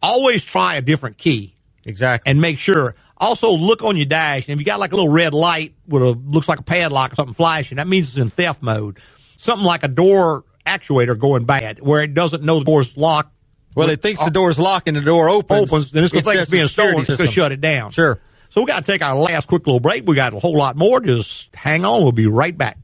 [0.01, 2.29] Always try a different key Exactly.
[2.29, 2.95] and make sure.
[3.17, 6.01] Also, look on your dash, and if you got like a little red light with
[6.01, 8.99] a looks like a padlock or something flashing, that means it's in theft mode.
[9.37, 13.33] Something like a door actuator going bad, where it doesn't know the door's locked.
[13.75, 15.71] well, it thinks the uh, door's locked and the door opens.
[15.71, 17.05] opens, then it's going to think it's being stolen.
[17.05, 17.91] security It's going to shut it down.
[17.91, 18.19] Sure.
[18.53, 20.05] So we got to take our last quick little break.
[20.05, 20.99] We got a whole lot more.
[20.99, 22.03] Just hang on.
[22.03, 22.77] We'll be right back.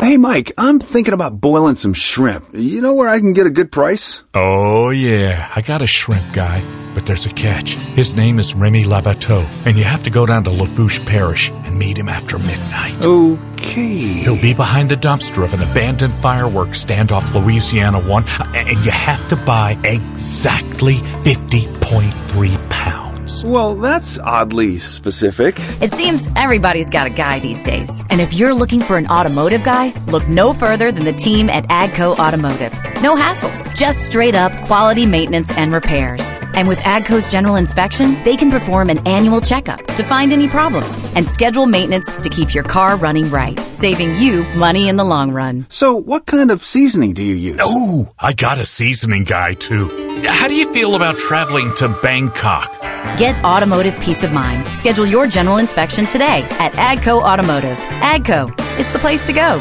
[0.00, 2.48] Hey, Mike, I'm thinking about boiling some shrimp.
[2.54, 4.22] You know where I can get a good price?
[4.32, 6.62] Oh, yeah, I got a shrimp guy.
[6.94, 7.74] But there's a catch.
[7.74, 11.78] His name is Remy Labateau, and you have to go down to Lafourche Parish and
[11.78, 13.04] meet him after midnight.
[13.04, 13.98] Okay.
[14.22, 18.90] He'll be behind the dumpster of an abandoned fireworks stand off Louisiana 1, and you
[18.90, 23.07] have to buy exactly 50.3 pounds.
[23.44, 25.56] Well, that's oddly specific.
[25.82, 28.02] It seems everybody's got a guy these days.
[28.10, 31.64] And if you're looking for an automotive guy, look no further than the team at
[31.68, 32.72] AGCO Automotive.
[33.02, 36.38] No hassles, just straight up quality maintenance and repairs.
[36.54, 40.96] And with AGCO's general inspection, they can perform an annual checkup to find any problems
[41.14, 45.32] and schedule maintenance to keep your car running right, saving you money in the long
[45.32, 45.66] run.
[45.68, 47.60] So, what kind of seasoning do you use?
[47.62, 50.07] Oh, I got a seasoning guy too.
[50.24, 52.80] How do you feel about traveling to Bangkok?
[53.18, 54.66] Get automotive peace of mind.
[54.74, 57.78] Schedule your general inspection today at AGCO Automotive.
[58.00, 59.58] AGCO, it's the place to go.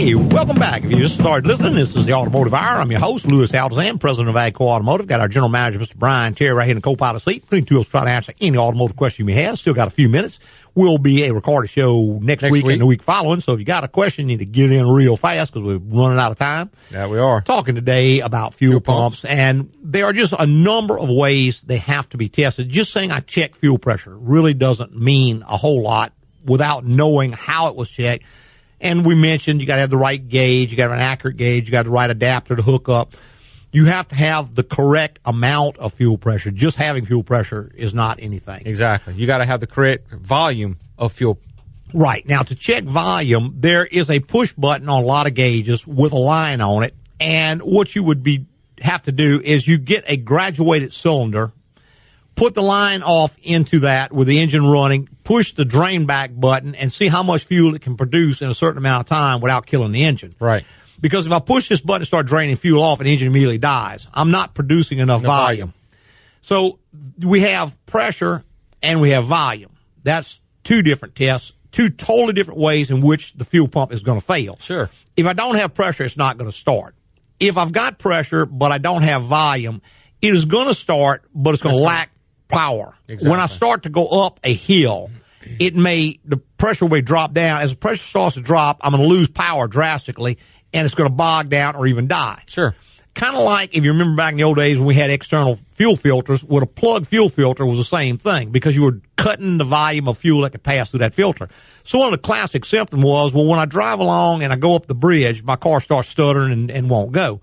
[0.00, 0.82] Hey, welcome back.
[0.82, 2.80] If you just started listening, this is the Automotive Hour.
[2.80, 5.06] I'm your host, Louis Altazan, president of AGCO Automotive.
[5.06, 5.94] Got our general manager, Mr.
[5.94, 7.42] Brian Terry, right here in the co-pilot seat.
[7.42, 9.58] Between two of us, try to answer any automotive question you may have.
[9.58, 10.38] Still got a few minutes.
[10.74, 12.72] Will be a recorded show next, Next week, week.
[12.72, 13.40] and the week following.
[13.40, 15.76] So if you got a question, you need to get in real fast because we're
[15.76, 16.70] running out of time.
[16.90, 17.42] Yeah, we are.
[17.42, 22.08] Talking today about fuel, pumps, and there are just a number of ways they have
[22.08, 22.70] to be tested.
[22.70, 27.68] Just saying I check fuel pressure really doesn't mean a whole lot without knowing how
[27.68, 28.24] it was checked.
[28.80, 31.04] And we mentioned you got to have the right gauge, you got to have an
[31.04, 33.14] accurate gauge, you got the right adapter to hook up.
[33.72, 36.50] You have to have the correct amount of fuel pressure.
[36.50, 38.62] Just having fuel pressure is not anything.
[38.66, 39.14] Exactly.
[39.14, 41.38] You got to have the correct volume of fuel.
[41.94, 42.26] Right.
[42.26, 46.12] Now, to check volume, there is a push button on a lot of gauges with
[46.12, 46.94] a line on it.
[47.20, 48.46] And what you would be
[48.80, 51.52] have to do is you get a graduated cylinder,
[52.40, 56.74] put the line off into that with the engine running, push the drain back button,
[56.74, 59.66] and see how much fuel it can produce in a certain amount of time without
[59.66, 60.34] killing the engine.
[60.40, 60.64] Right.
[60.98, 63.58] Because if I push this button and start draining fuel off, and the engine immediately
[63.58, 65.74] dies, I'm not producing enough Enough volume.
[66.40, 66.78] So
[67.22, 68.42] we have pressure
[68.82, 69.76] and we have volume.
[70.02, 74.18] That's two different tests, two totally different ways in which the fuel pump is going
[74.18, 74.56] to fail.
[74.60, 74.88] Sure.
[75.14, 76.94] If I don't have pressure, it's not going to start.
[77.38, 79.82] If I've got pressure but I don't have volume,
[80.22, 82.10] it is going to start, but it's going to lack
[82.50, 82.94] power.
[83.08, 83.30] Exactly.
[83.30, 85.10] When I start to go up a hill,
[85.58, 87.60] it may the pressure may drop down.
[87.60, 90.38] As the pressure starts to drop, I'm going to lose power drastically,
[90.72, 92.42] and it's going to bog down or even die.
[92.46, 92.74] Sure.
[93.12, 95.58] Kind of like if you remember back in the old days when we had external
[95.74, 99.58] fuel filters, with a plug fuel filter was the same thing because you were cutting
[99.58, 101.48] the volume of fuel that could pass through that filter.
[101.82, 104.76] So one of the classic symptoms was, well, when I drive along and I go
[104.76, 107.40] up the bridge, my car starts stuttering and, and won't go.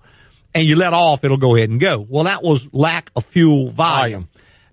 [0.54, 2.04] And you let off, it'll go ahead and go.
[2.08, 4.28] Well, that was lack of fuel volume.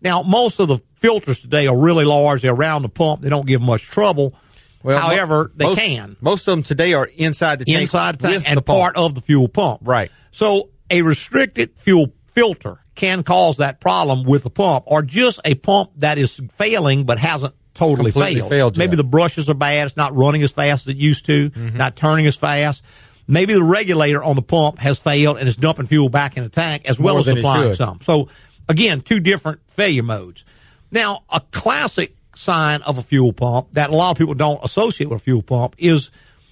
[0.06, 2.42] Now, most of the filters today are really large.
[2.44, 3.22] They're around the pump.
[3.22, 4.36] They don't give much trouble.
[4.84, 7.82] Well, However, they most, can Most of them today are inside the tank.
[7.82, 9.82] inside the tank and the part of the fuel pump.
[9.84, 10.12] Right.
[10.32, 15.56] So a restricted fuel filter can cause that problem with the pump, or just a
[15.56, 18.50] pump that is failing but hasn't totally Completely failed.
[18.52, 21.50] failed Maybe the brushes are bad; it's not running as fast as it used to,
[21.50, 21.78] Mm-hmm.
[21.78, 22.84] not turning as fast.
[23.28, 26.50] Maybe the regulator on the pump has failed and is dumping fuel back in the
[26.50, 28.00] tank as well as supplying some.
[28.02, 28.30] So
[28.70, 30.44] again, two different failure modes.
[30.92, 35.10] Now, a classic sign of a fuel pump that a lot of people don't associate
[35.10, 36.12] with a fuel pump is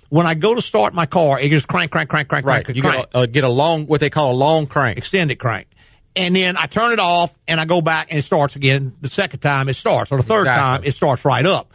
[0.10, 2.64] when I go to start my car, it just crank, crank, crank, crank, Right.
[2.64, 4.98] crank, You crank get a, uh, get a long, what they call a long crank.
[4.98, 5.68] extended crank.
[6.16, 8.94] And then I turn it off and I go back and it starts again.
[9.02, 10.62] The second time it starts, or the third Exactly.
[10.62, 11.72] time it starts right up.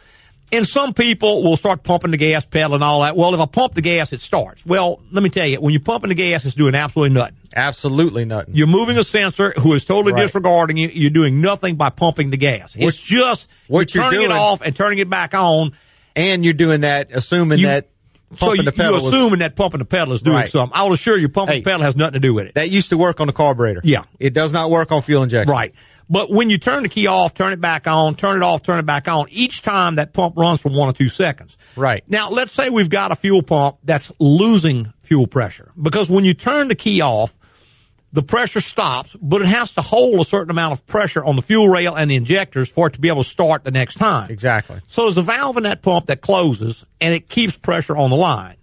[0.51, 3.15] And some people will start pumping the gas pedal and all that.
[3.17, 4.65] Well, if I pump the gas, it starts.
[4.65, 7.35] Well, let me tell you, when you're pumping the gas, it's doing absolutely nothing.
[7.55, 8.55] Absolutely nothing.
[8.55, 10.21] You're moving a sensor who is totally Right.
[10.23, 10.89] disregarding you.
[10.93, 12.75] You're doing nothing by pumping the gas.
[12.75, 15.71] What- it's just what you're you're turning it doing- off and turning it back on.
[16.15, 17.87] and you're doing that assuming You- that
[18.31, 20.49] So pumping you, the pedal you're was- assuming that pumping the pedal is doing Right.
[20.49, 20.77] something.
[20.77, 21.59] I will assure you, pumping Hey.
[21.61, 22.55] the pedal has nothing to do with it.
[22.55, 23.79] that used to work on the carburetor.
[23.83, 24.01] Yeah.
[24.19, 25.51] It does not work on fuel injection.
[25.51, 25.73] Right.
[26.09, 28.79] But when you turn the key off, turn it back on, turn it off, turn
[28.79, 31.57] it back on, each time that pump runs for one or two seconds.
[31.75, 32.03] Right.
[32.09, 36.33] Now, let's say we've got a fuel pump that's losing fuel pressure because when you
[36.33, 37.35] turn the key off,
[38.11, 41.41] the pressure stops, but it has to hold a certain amount of pressure on the
[41.41, 44.31] fuel rail and the injectors for it to be able to start the next time.
[44.31, 44.79] Exactly.
[44.87, 48.15] So there's a valve in that pump that closes and it keeps pressure on the
[48.15, 48.55] line.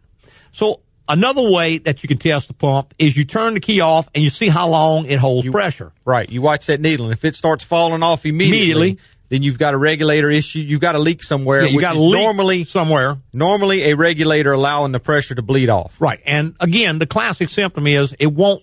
[0.53, 4.09] So another way that you can test the pump is you turn the key off
[4.15, 5.93] and you see how long it holds pressure.
[6.05, 6.29] Right.
[6.29, 8.57] You watch that needle, and if it starts falling off immediately,
[8.91, 8.99] Immediately.
[9.29, 10.59] then you've got a regulator issue.
[10.61, 11.63] You've got a leak somewhere.
[11.63, 13.19] Yeah, you got a leak normally somewhere.
[13.33, 16.01] normally a regulator allowing the pressure to bleed off.
[16.01, 16.21] Right.
[16.27, 18.63] And again, the classic symptom is it won't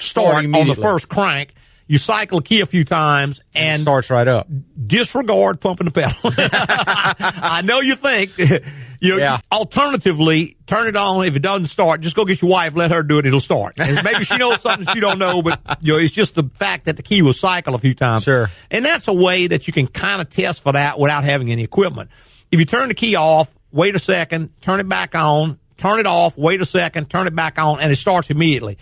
[0.00, 1.54] start on the first crank.
[1.90, 4.46] You cycle a key a few times And and it starts right up.
[4.86, 6.18] disregard pumping the pedal.
[6.24, 8.32] I know you think.
[9.00, 9.38] You Yeah.
[9.52, 11.24] Alternatively, turn it on.
[11.24, 12.74] If it doesn't start, just go get your wife.
[12.74, 13.26] Let her do it.
[13.26, 13.74] It'll start.
[13.80, 16.86] And maybe she knows something you don't know, but you know, it's just the fact
[16.86, 18.24] that the key will cycle a few times.
[18.24, 18.50] Sure.
[18.72, 21.62] And that's a way that you can kind of test for that without having any
[21.62, 22.10] equipment.
[22.50, 26.06] If you turn the key off, wait a second, turn it back on, turn it
[26.06, 28.78] off, wait a second, turn it back on, and it starts immediately,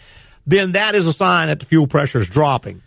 [0.46, 2.82] then that is a sign that the fuel pressure is dropping.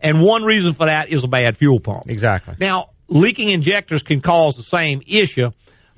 [0.00, 2.04] And one reason for that is a bad fuel pump.
[2.08, 2.54] Exactly.
[2.60, 5.50] Now, leaking injectors can cause the same issue,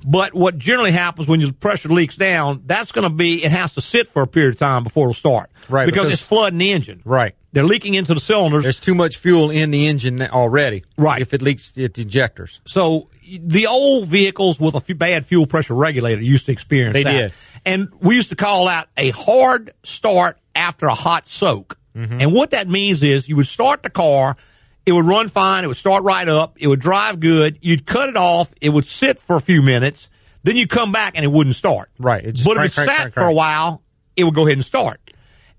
[0.05, 3.73] But what generally happens when your pressure leaks down, that's going to be it has
[3.73, 5.49] to sit for a period of time before it'll start.
[5.69, 7.01] Right, Because, because- it's flooding the engine.
[7.03, 7.33] Right.
[7.51, 8.63] They're leaking into the cylinders.
[8.63, 10.83] There's too much fuel in the engine already.
[10.97, 11.19] Right.
[11.19, 13.09] If it leaks at injectors, So
[13.41, 17.11] the old vehicles with a few bad fuel pressure regulator used to experience They that.
[17.11, 17.33] did.
[17.65, 21.77] And we used to call that a hard start after a hot soak.
[21.95, 22.17] Mm-hmm.
[22.19, 24.37] And what that means is you would start the car,
[24.85, 28.09] it would run fine, it would start right up, it would drive good, you'd cut
[28.09, 30.09] it off, it would sit for a few minutes,
[30.43, 31.89] then you'd come back and it wouldn't start.
[31.99, 32.23] Right.
[32.23, 33.81] It just but crank, if it crank, sat crank, for a while,
[34.15, 34.99] it would go ahead and start.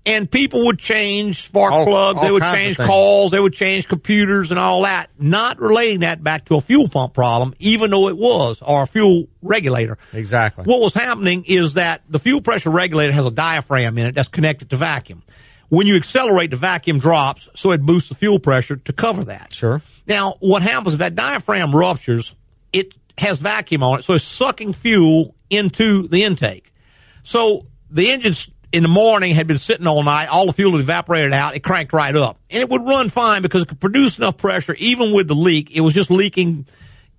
[0.05, 4.49] And people would change spark All- plugs, they would change coils, they would change computers
[4.49, 8.17] and all that, not relating that back to a fuel pump problem, even though it
[8.17, 9.97] was, or a fuel regulator.
[10.13, 10.63] Exactly.
[10.63, 14.29] What was happening is that the fuel pressure regulator has a diaphragm in it that's
[14.29, 15.21] connected to vacuum.
[15.67, 19.53] When you accelerate, the vacuum drops, so it boosts the fuel pressure to cover that.
[19.53, 19.81] Sure.
[20.07, 22.35] Now, what happens if that diaphragm ruptures?
[22.73, 26.73] It has vacuum on it, so it's sucking fuel into the intake.
[27.21, 30.27] So the engines in the morning had been sitting all night.
[30.27, 31.55] All the fuel had evaporated out.
[31.55, 34.75] It cranked right up, and it would run fine because it could produce enough pressure,
[34.75, 35.75] even with the leak.
[35.75, 36.67] It was just leaking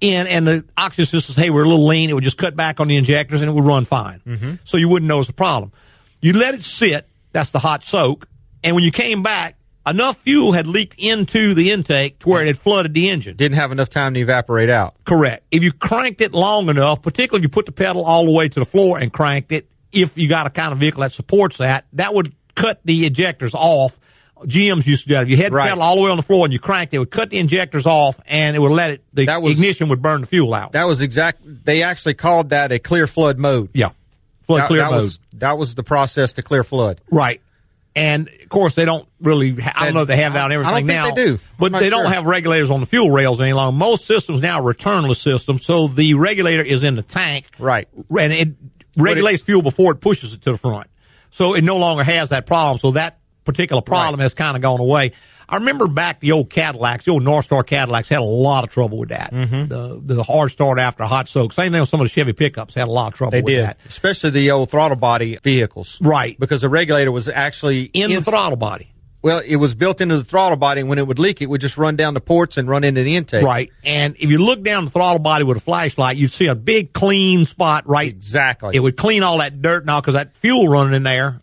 [0.00, 2.56] in, and the oxygen system says, "Hey, we're a little lean." It would just cut
[2.56, 4.20] back on the injectors, and it would run fine.
[4.26, 4.54] Mm-hmm.
[4.64, 5.72] So you wouldn't know notice the problem.
[6.20, 7.06] You let it sit.
[7.32, 8.28] That's the hot soak,
[8.62, 9.56] and when you came back.
[9.86, 13.34] Enough fuel had leaked into the intake to where it had flooded the engine.
[13.34, 14.94] Didn't have enough time to evaporate out.
[15.04, 15.42] Correct.
[15.50, 18.46] If you cranked it long enough, particularly if you put the pedal all the way
[18.46, 21.58] to the floor and cranked it, if you got a kind of vehicle that supports
[21.58, 23.98] that, that would cut the injectors off.
[24.42, 25.24] GMs used to do that.
[25.24, 26.96] If you had the pedal all the way on the floor and you cranked it,
[26.96, 29.88] it would cut the injectors off and it would let it, the That was- ignition
[29.90, 30.72] would burn the fuel out.
[30.72, 31.42] That was exact.
[31.44, 33.68] They actually called that a clear flood mode.
[33.74, 33.90] yeah.
[34.44, 35.00] Flood that, clear that mode.
[35.02, 37.00] Was, that was the process to clear flood.
[37.10, 37.40] Right.
[37.94, 39.54] And of course, they don't really.
[39.56, 41.10] ha- I don't know if they have that on everything think now.
[41.10, 41.38] they do.
[41.58, 43.76] but they don't have regulators on the fuel rails any longer.
[43.76, 47.88] Most systems now are returnless systems, so the regulator is in the tank, Right.
[48.18, 48.48] And it
[49.02, 50.86] regulates fuel before it pushes it to the front,
[51.30, 52.78] so it no longer has that problem.
[52.78, 55.12] So that particular problem has kind of gone away.
[55.48, 58.98] I remember back the old Cadillacs, the old Northstar Cadillacs had a lot of trouble
[58.98, 59.32] with that.
[59.32, 59.66] Mm-hmm.
[59.66, 61.52] The the hard start after a hot soak.
[61.52, 63.54] Same thing with some of the Chevy pickups had a lot of trouble They with
[63.54, 63.78] did, that.
[63.88, 65.98] especially the old throttle body vehicles.
[66.00, 66.38] Right.
[66.38, 68.92] Because the regulator was actually In the ins- throttle body.
[69.22, 71.60] Well, it was built into the throttle body, and when it would leak, it would
[71.60, 73.44] just run down the ports and run into the intake.
[73.44, 73.70] Right.
[73.84, 76.94] And if you look down the throttle body with a flashlight, you'd see a big
[76.94, 78.10] clean spot right.
[78.10, 78.74] Exactly.
[78.76, 81.40] It would clean all that dirt now because that fuel running in there.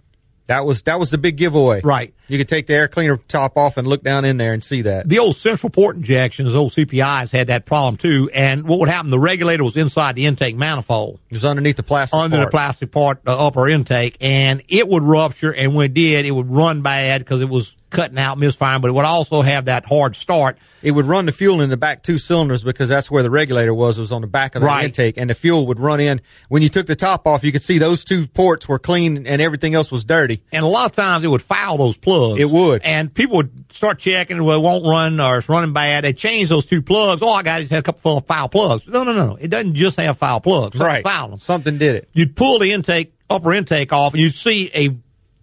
[0.48, 1.82] That was that was the big giveaway.
[1.84, 2.14] Right.
[2.28, 4.82] You could take the air cleaner top off and look down in there and see
[4.84, 5.08] that.
[5.08, 8.30] The old central port injections, old CPIs had that problem too.
[8.34, 9.12] And what would happen?
[9.12, 11.20] The regulator was inside the intake manifold.
[11.30, 12.18] It was underneath the plastic.
[12.20, 12.52] Under the part.
[12.52, 15.54] plastic part, the upper intake, and it would rupture.
[15.54, 18.82] And when it did, it would run bad because it was cutting out, misfiring.
[18.82, 20.58] But it would also have that hard start.
[20.84, 23.74] It would run the fuel in the back two cylinders because that's where the regulator
[23.74, 23.98] was.
[23.98, 24.86] It was on the back of the Right.
[24.86, 26.20] intake, and the fuel would run in.
[26.50, 29.42] When you took the top off, you could see those two ports were clean and
[29.42, 30.42] everything else was dirty.
[30.52, 32.17] And a lot of times it would foul those plugs.
[32.38, 32.82] It would.
[32.84, 36.04] And people would start checking, well, it won't run or it's running bad.
[36.04, 37.22] They change those two plugs.
[37.22, 37.70] Oh, I got it.
[37.70, 38.88] had a couple full of foul plugs.
[38.88, 39.38] No, no, no.
[39.40, 40.78] It doesn't just have foul plugs.
[40.78, 41.04] Something Right.
[41.04, 41.40] Foul them.
[41.40, 42.10] Something did it.
[42.14, 44.96] You'd pull the intake, upper intake off, and you'd see a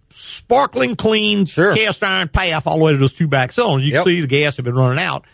[0.09, 1.75] sparkling clean Sure.
[1.75, 3.87] cast iron path all the way to those two back cylinders.
[3.87, 4.03] You Yep.
[4.05, 5.25] see the gas had been running out.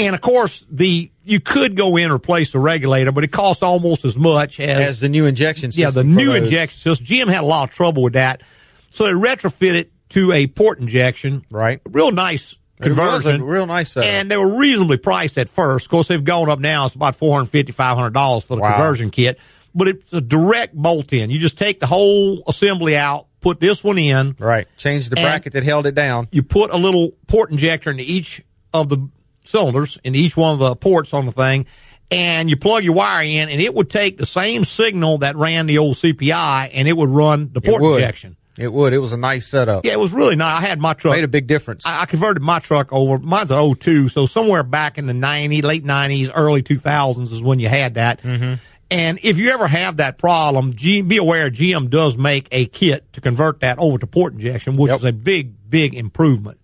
[0.00, 3.62] And of course, the you could go in and replace the regulator, but it cost
[3.62, 5.82] almost as much as As the new injection system.
[5.82, 6.42] yeah, the new those.
[6.44, 7.04] injection system.
[7.06, 8.42] GM had a lot of trouble with that,
[8.90, 11.44] so they retrofit it to a port injection.
[11.50, 11.80] Right.
[11.86, 13.42] real nice It was a conversion.
[13.42, 14.08] real nice setup.
[14.08, 15.86] and they were reasonably priced at first.
[15.86, 16.86] Of course, they've gone up now.
[16.86, 18.76] It's about four hundred fifty, five hundred dollars 500 for the Wow.
[18.76, 19.38] conversion kit.
[19.74, 21.30] But it's a direct bolt in.
[21.30, 24.34] You just take the whole assembly out, put this one in.
[24.38, 24.66] Right.
[24.76, 26.26] Change the bracket that held it down.
[26.32, 28.40] You put a little port injector into each
[28.72, 29.08] of the
[29.44, 31.66] cylinders, in each one of the ports on the thing,
[32.10, 35.66] and you plug your wire in, and it would take the same signal that ran
[35.66, 38.36] the old CPI, and it would run the port injection.
[38.58, 38.92] It would.
[38.92, 39.84] It was a nice setup.
[39.84, 40.56] Yeah, it was really nice.
[40.62, 41.14] I had my truck.
[41.14, 41.84] Made a big difference.
[41.86, 43.18] I, I converted my truck over.
[43.18, 47.58] Mine's an 02, so somewhere back in the 90, late 90s, early 2000s is when
[47.60, 48.22] you had that.
[48.22, 48.54] Mm-hmm.
[48.90, 53.12] And if you ever have that problem, G, be aware GM does make a kit
[53.12, 54.98] to convert that over to port injection, which Yep.
[55.00, 56.58] is a big, big improvement.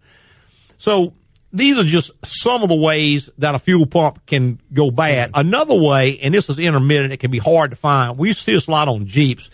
[0.79, 1.13] So
[1.53, 5.33] these are just some of the ways that a fuel pump can go bad.
[5.35, 8.17] Another way, and this is intermittent, it can be hard to find.
[8.19, 9.51] We see this a lot on Jeeps.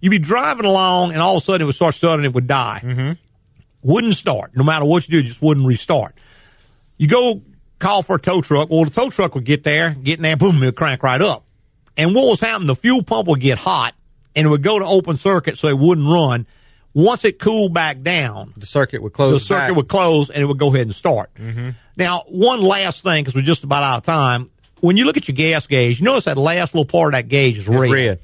[0.00, 2.46] You'd be driving along, and all of a sudden it would start stuttering, it would
[2.46, 2.80] die.
[2.82, 3.12] Mm-hmm.
[3.82, 4.56] Wouldn't start.
[4.56, 6.14] No matter what you do, it just wouldn't restart.
[6.98, 7.42] You go
[7.78, 8.68] call for a tow truck.
[8.70, 11.20] Well, the tow truck would get there, get in there, boom, it would crank right
[11.20, 11.44] up.
[11.96, 12.66] And what was happening?
[12.68, 13.94] The fuel pump would get hot,
[14.36, 16.46] and it would go to open circuit, so it wouldn't run.
[16.92, 19.32] Once it cooled back down, The circuit would close.
[19.40, 19.76] the circuit back.
[19.76, 21.32] would close and it would go ahead and start.
[21.34, 21.70] Mm-hmm.
[21.96, 24.46] Now, one last thing, because we're just about out of time.
[24.80, 27.28] when you look at your gas gauge, you notice that last little part of that
[27.28, 27.90] gauge is red.
[27.90, 28.20] red.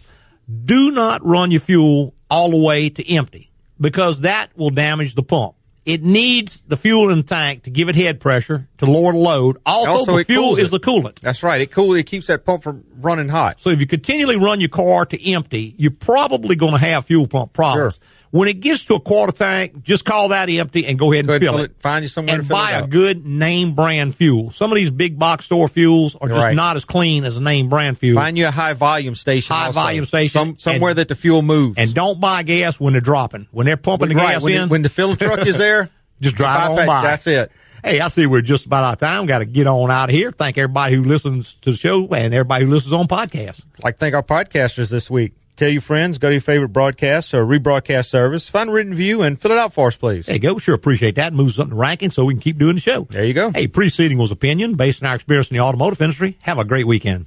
[0.49, 5.23] Do not run your fuel all the way to empty because that will damage the
[5.23, 5.55] pump.
[5.85, 9.19] It needs the fuel in the tank to give it head pressure to lower the
[9.19, 9.59] load.
[9.65, 11.21] Also, the fuel is the coolant.
[11.21, 11.61] That's right.
[11.61, 11.95] It cool.
[11.95, 13.61] It keeps that pump from running hot.
[13.61, 17.29] So if you continually run your car to empty, you're probably going to have fuel
[17.29, 18.01] pump problems.
[18.33, 21.29] When it gets to a quarter tank, just call that empty and go ahead and
[21.29, 21.71] Go ahead and fill fill it.
[21.71, 21.81] it.
[21.81, 24.51] Find you somewhere and to fill buy a good name brand fuel.
[24.51, 26.55] Some of these big box store fuels are just Right.
[26.57, 28.17] not as clean as a name brand fuel.
[28.21, 29.55] Find you a high volume station.
[29.55, 29.81] High also.
[29.81, 30.31] volume station.
[30.33, 31.79] Some, somewhere And- that the fuel moves.
[31.79, 33.47] and don't buy gas when they're dropping.
[33.53, 35.89] When they're pumping the right, gas when, in, the, when the fill truck is there,
[36.21, 37.03] just drive on by.
[37.03, 37.51] That's it.
[37.85, 39.27] Hey, I see we're just about out of time.
[39.27, 40.33] Got to get on out of here.
[40.33, 43.63] Thank everybody who listens to the show and everybody who listens on podcasts.
[43.85, 45.35] like to thank our podcasters this week.
[45.57, 49.23] Tell your friends, go to your favorite broadcast or rebroadcast service, find a written review,
[49.23, 50.27] and fill it out for us, please.
[50.27, 50.59] There you go.
[50.59, 51.33] Sure appreciate that.
[51.33, 53.05] Moves up the ranking so we can keep doing the show.
[53.05, 53.53] There you go.
[53.53, 56.37] Hey, preceding was opinion based on our experience in the automotive industry.
[56.43, 57.25] Have a great weekend.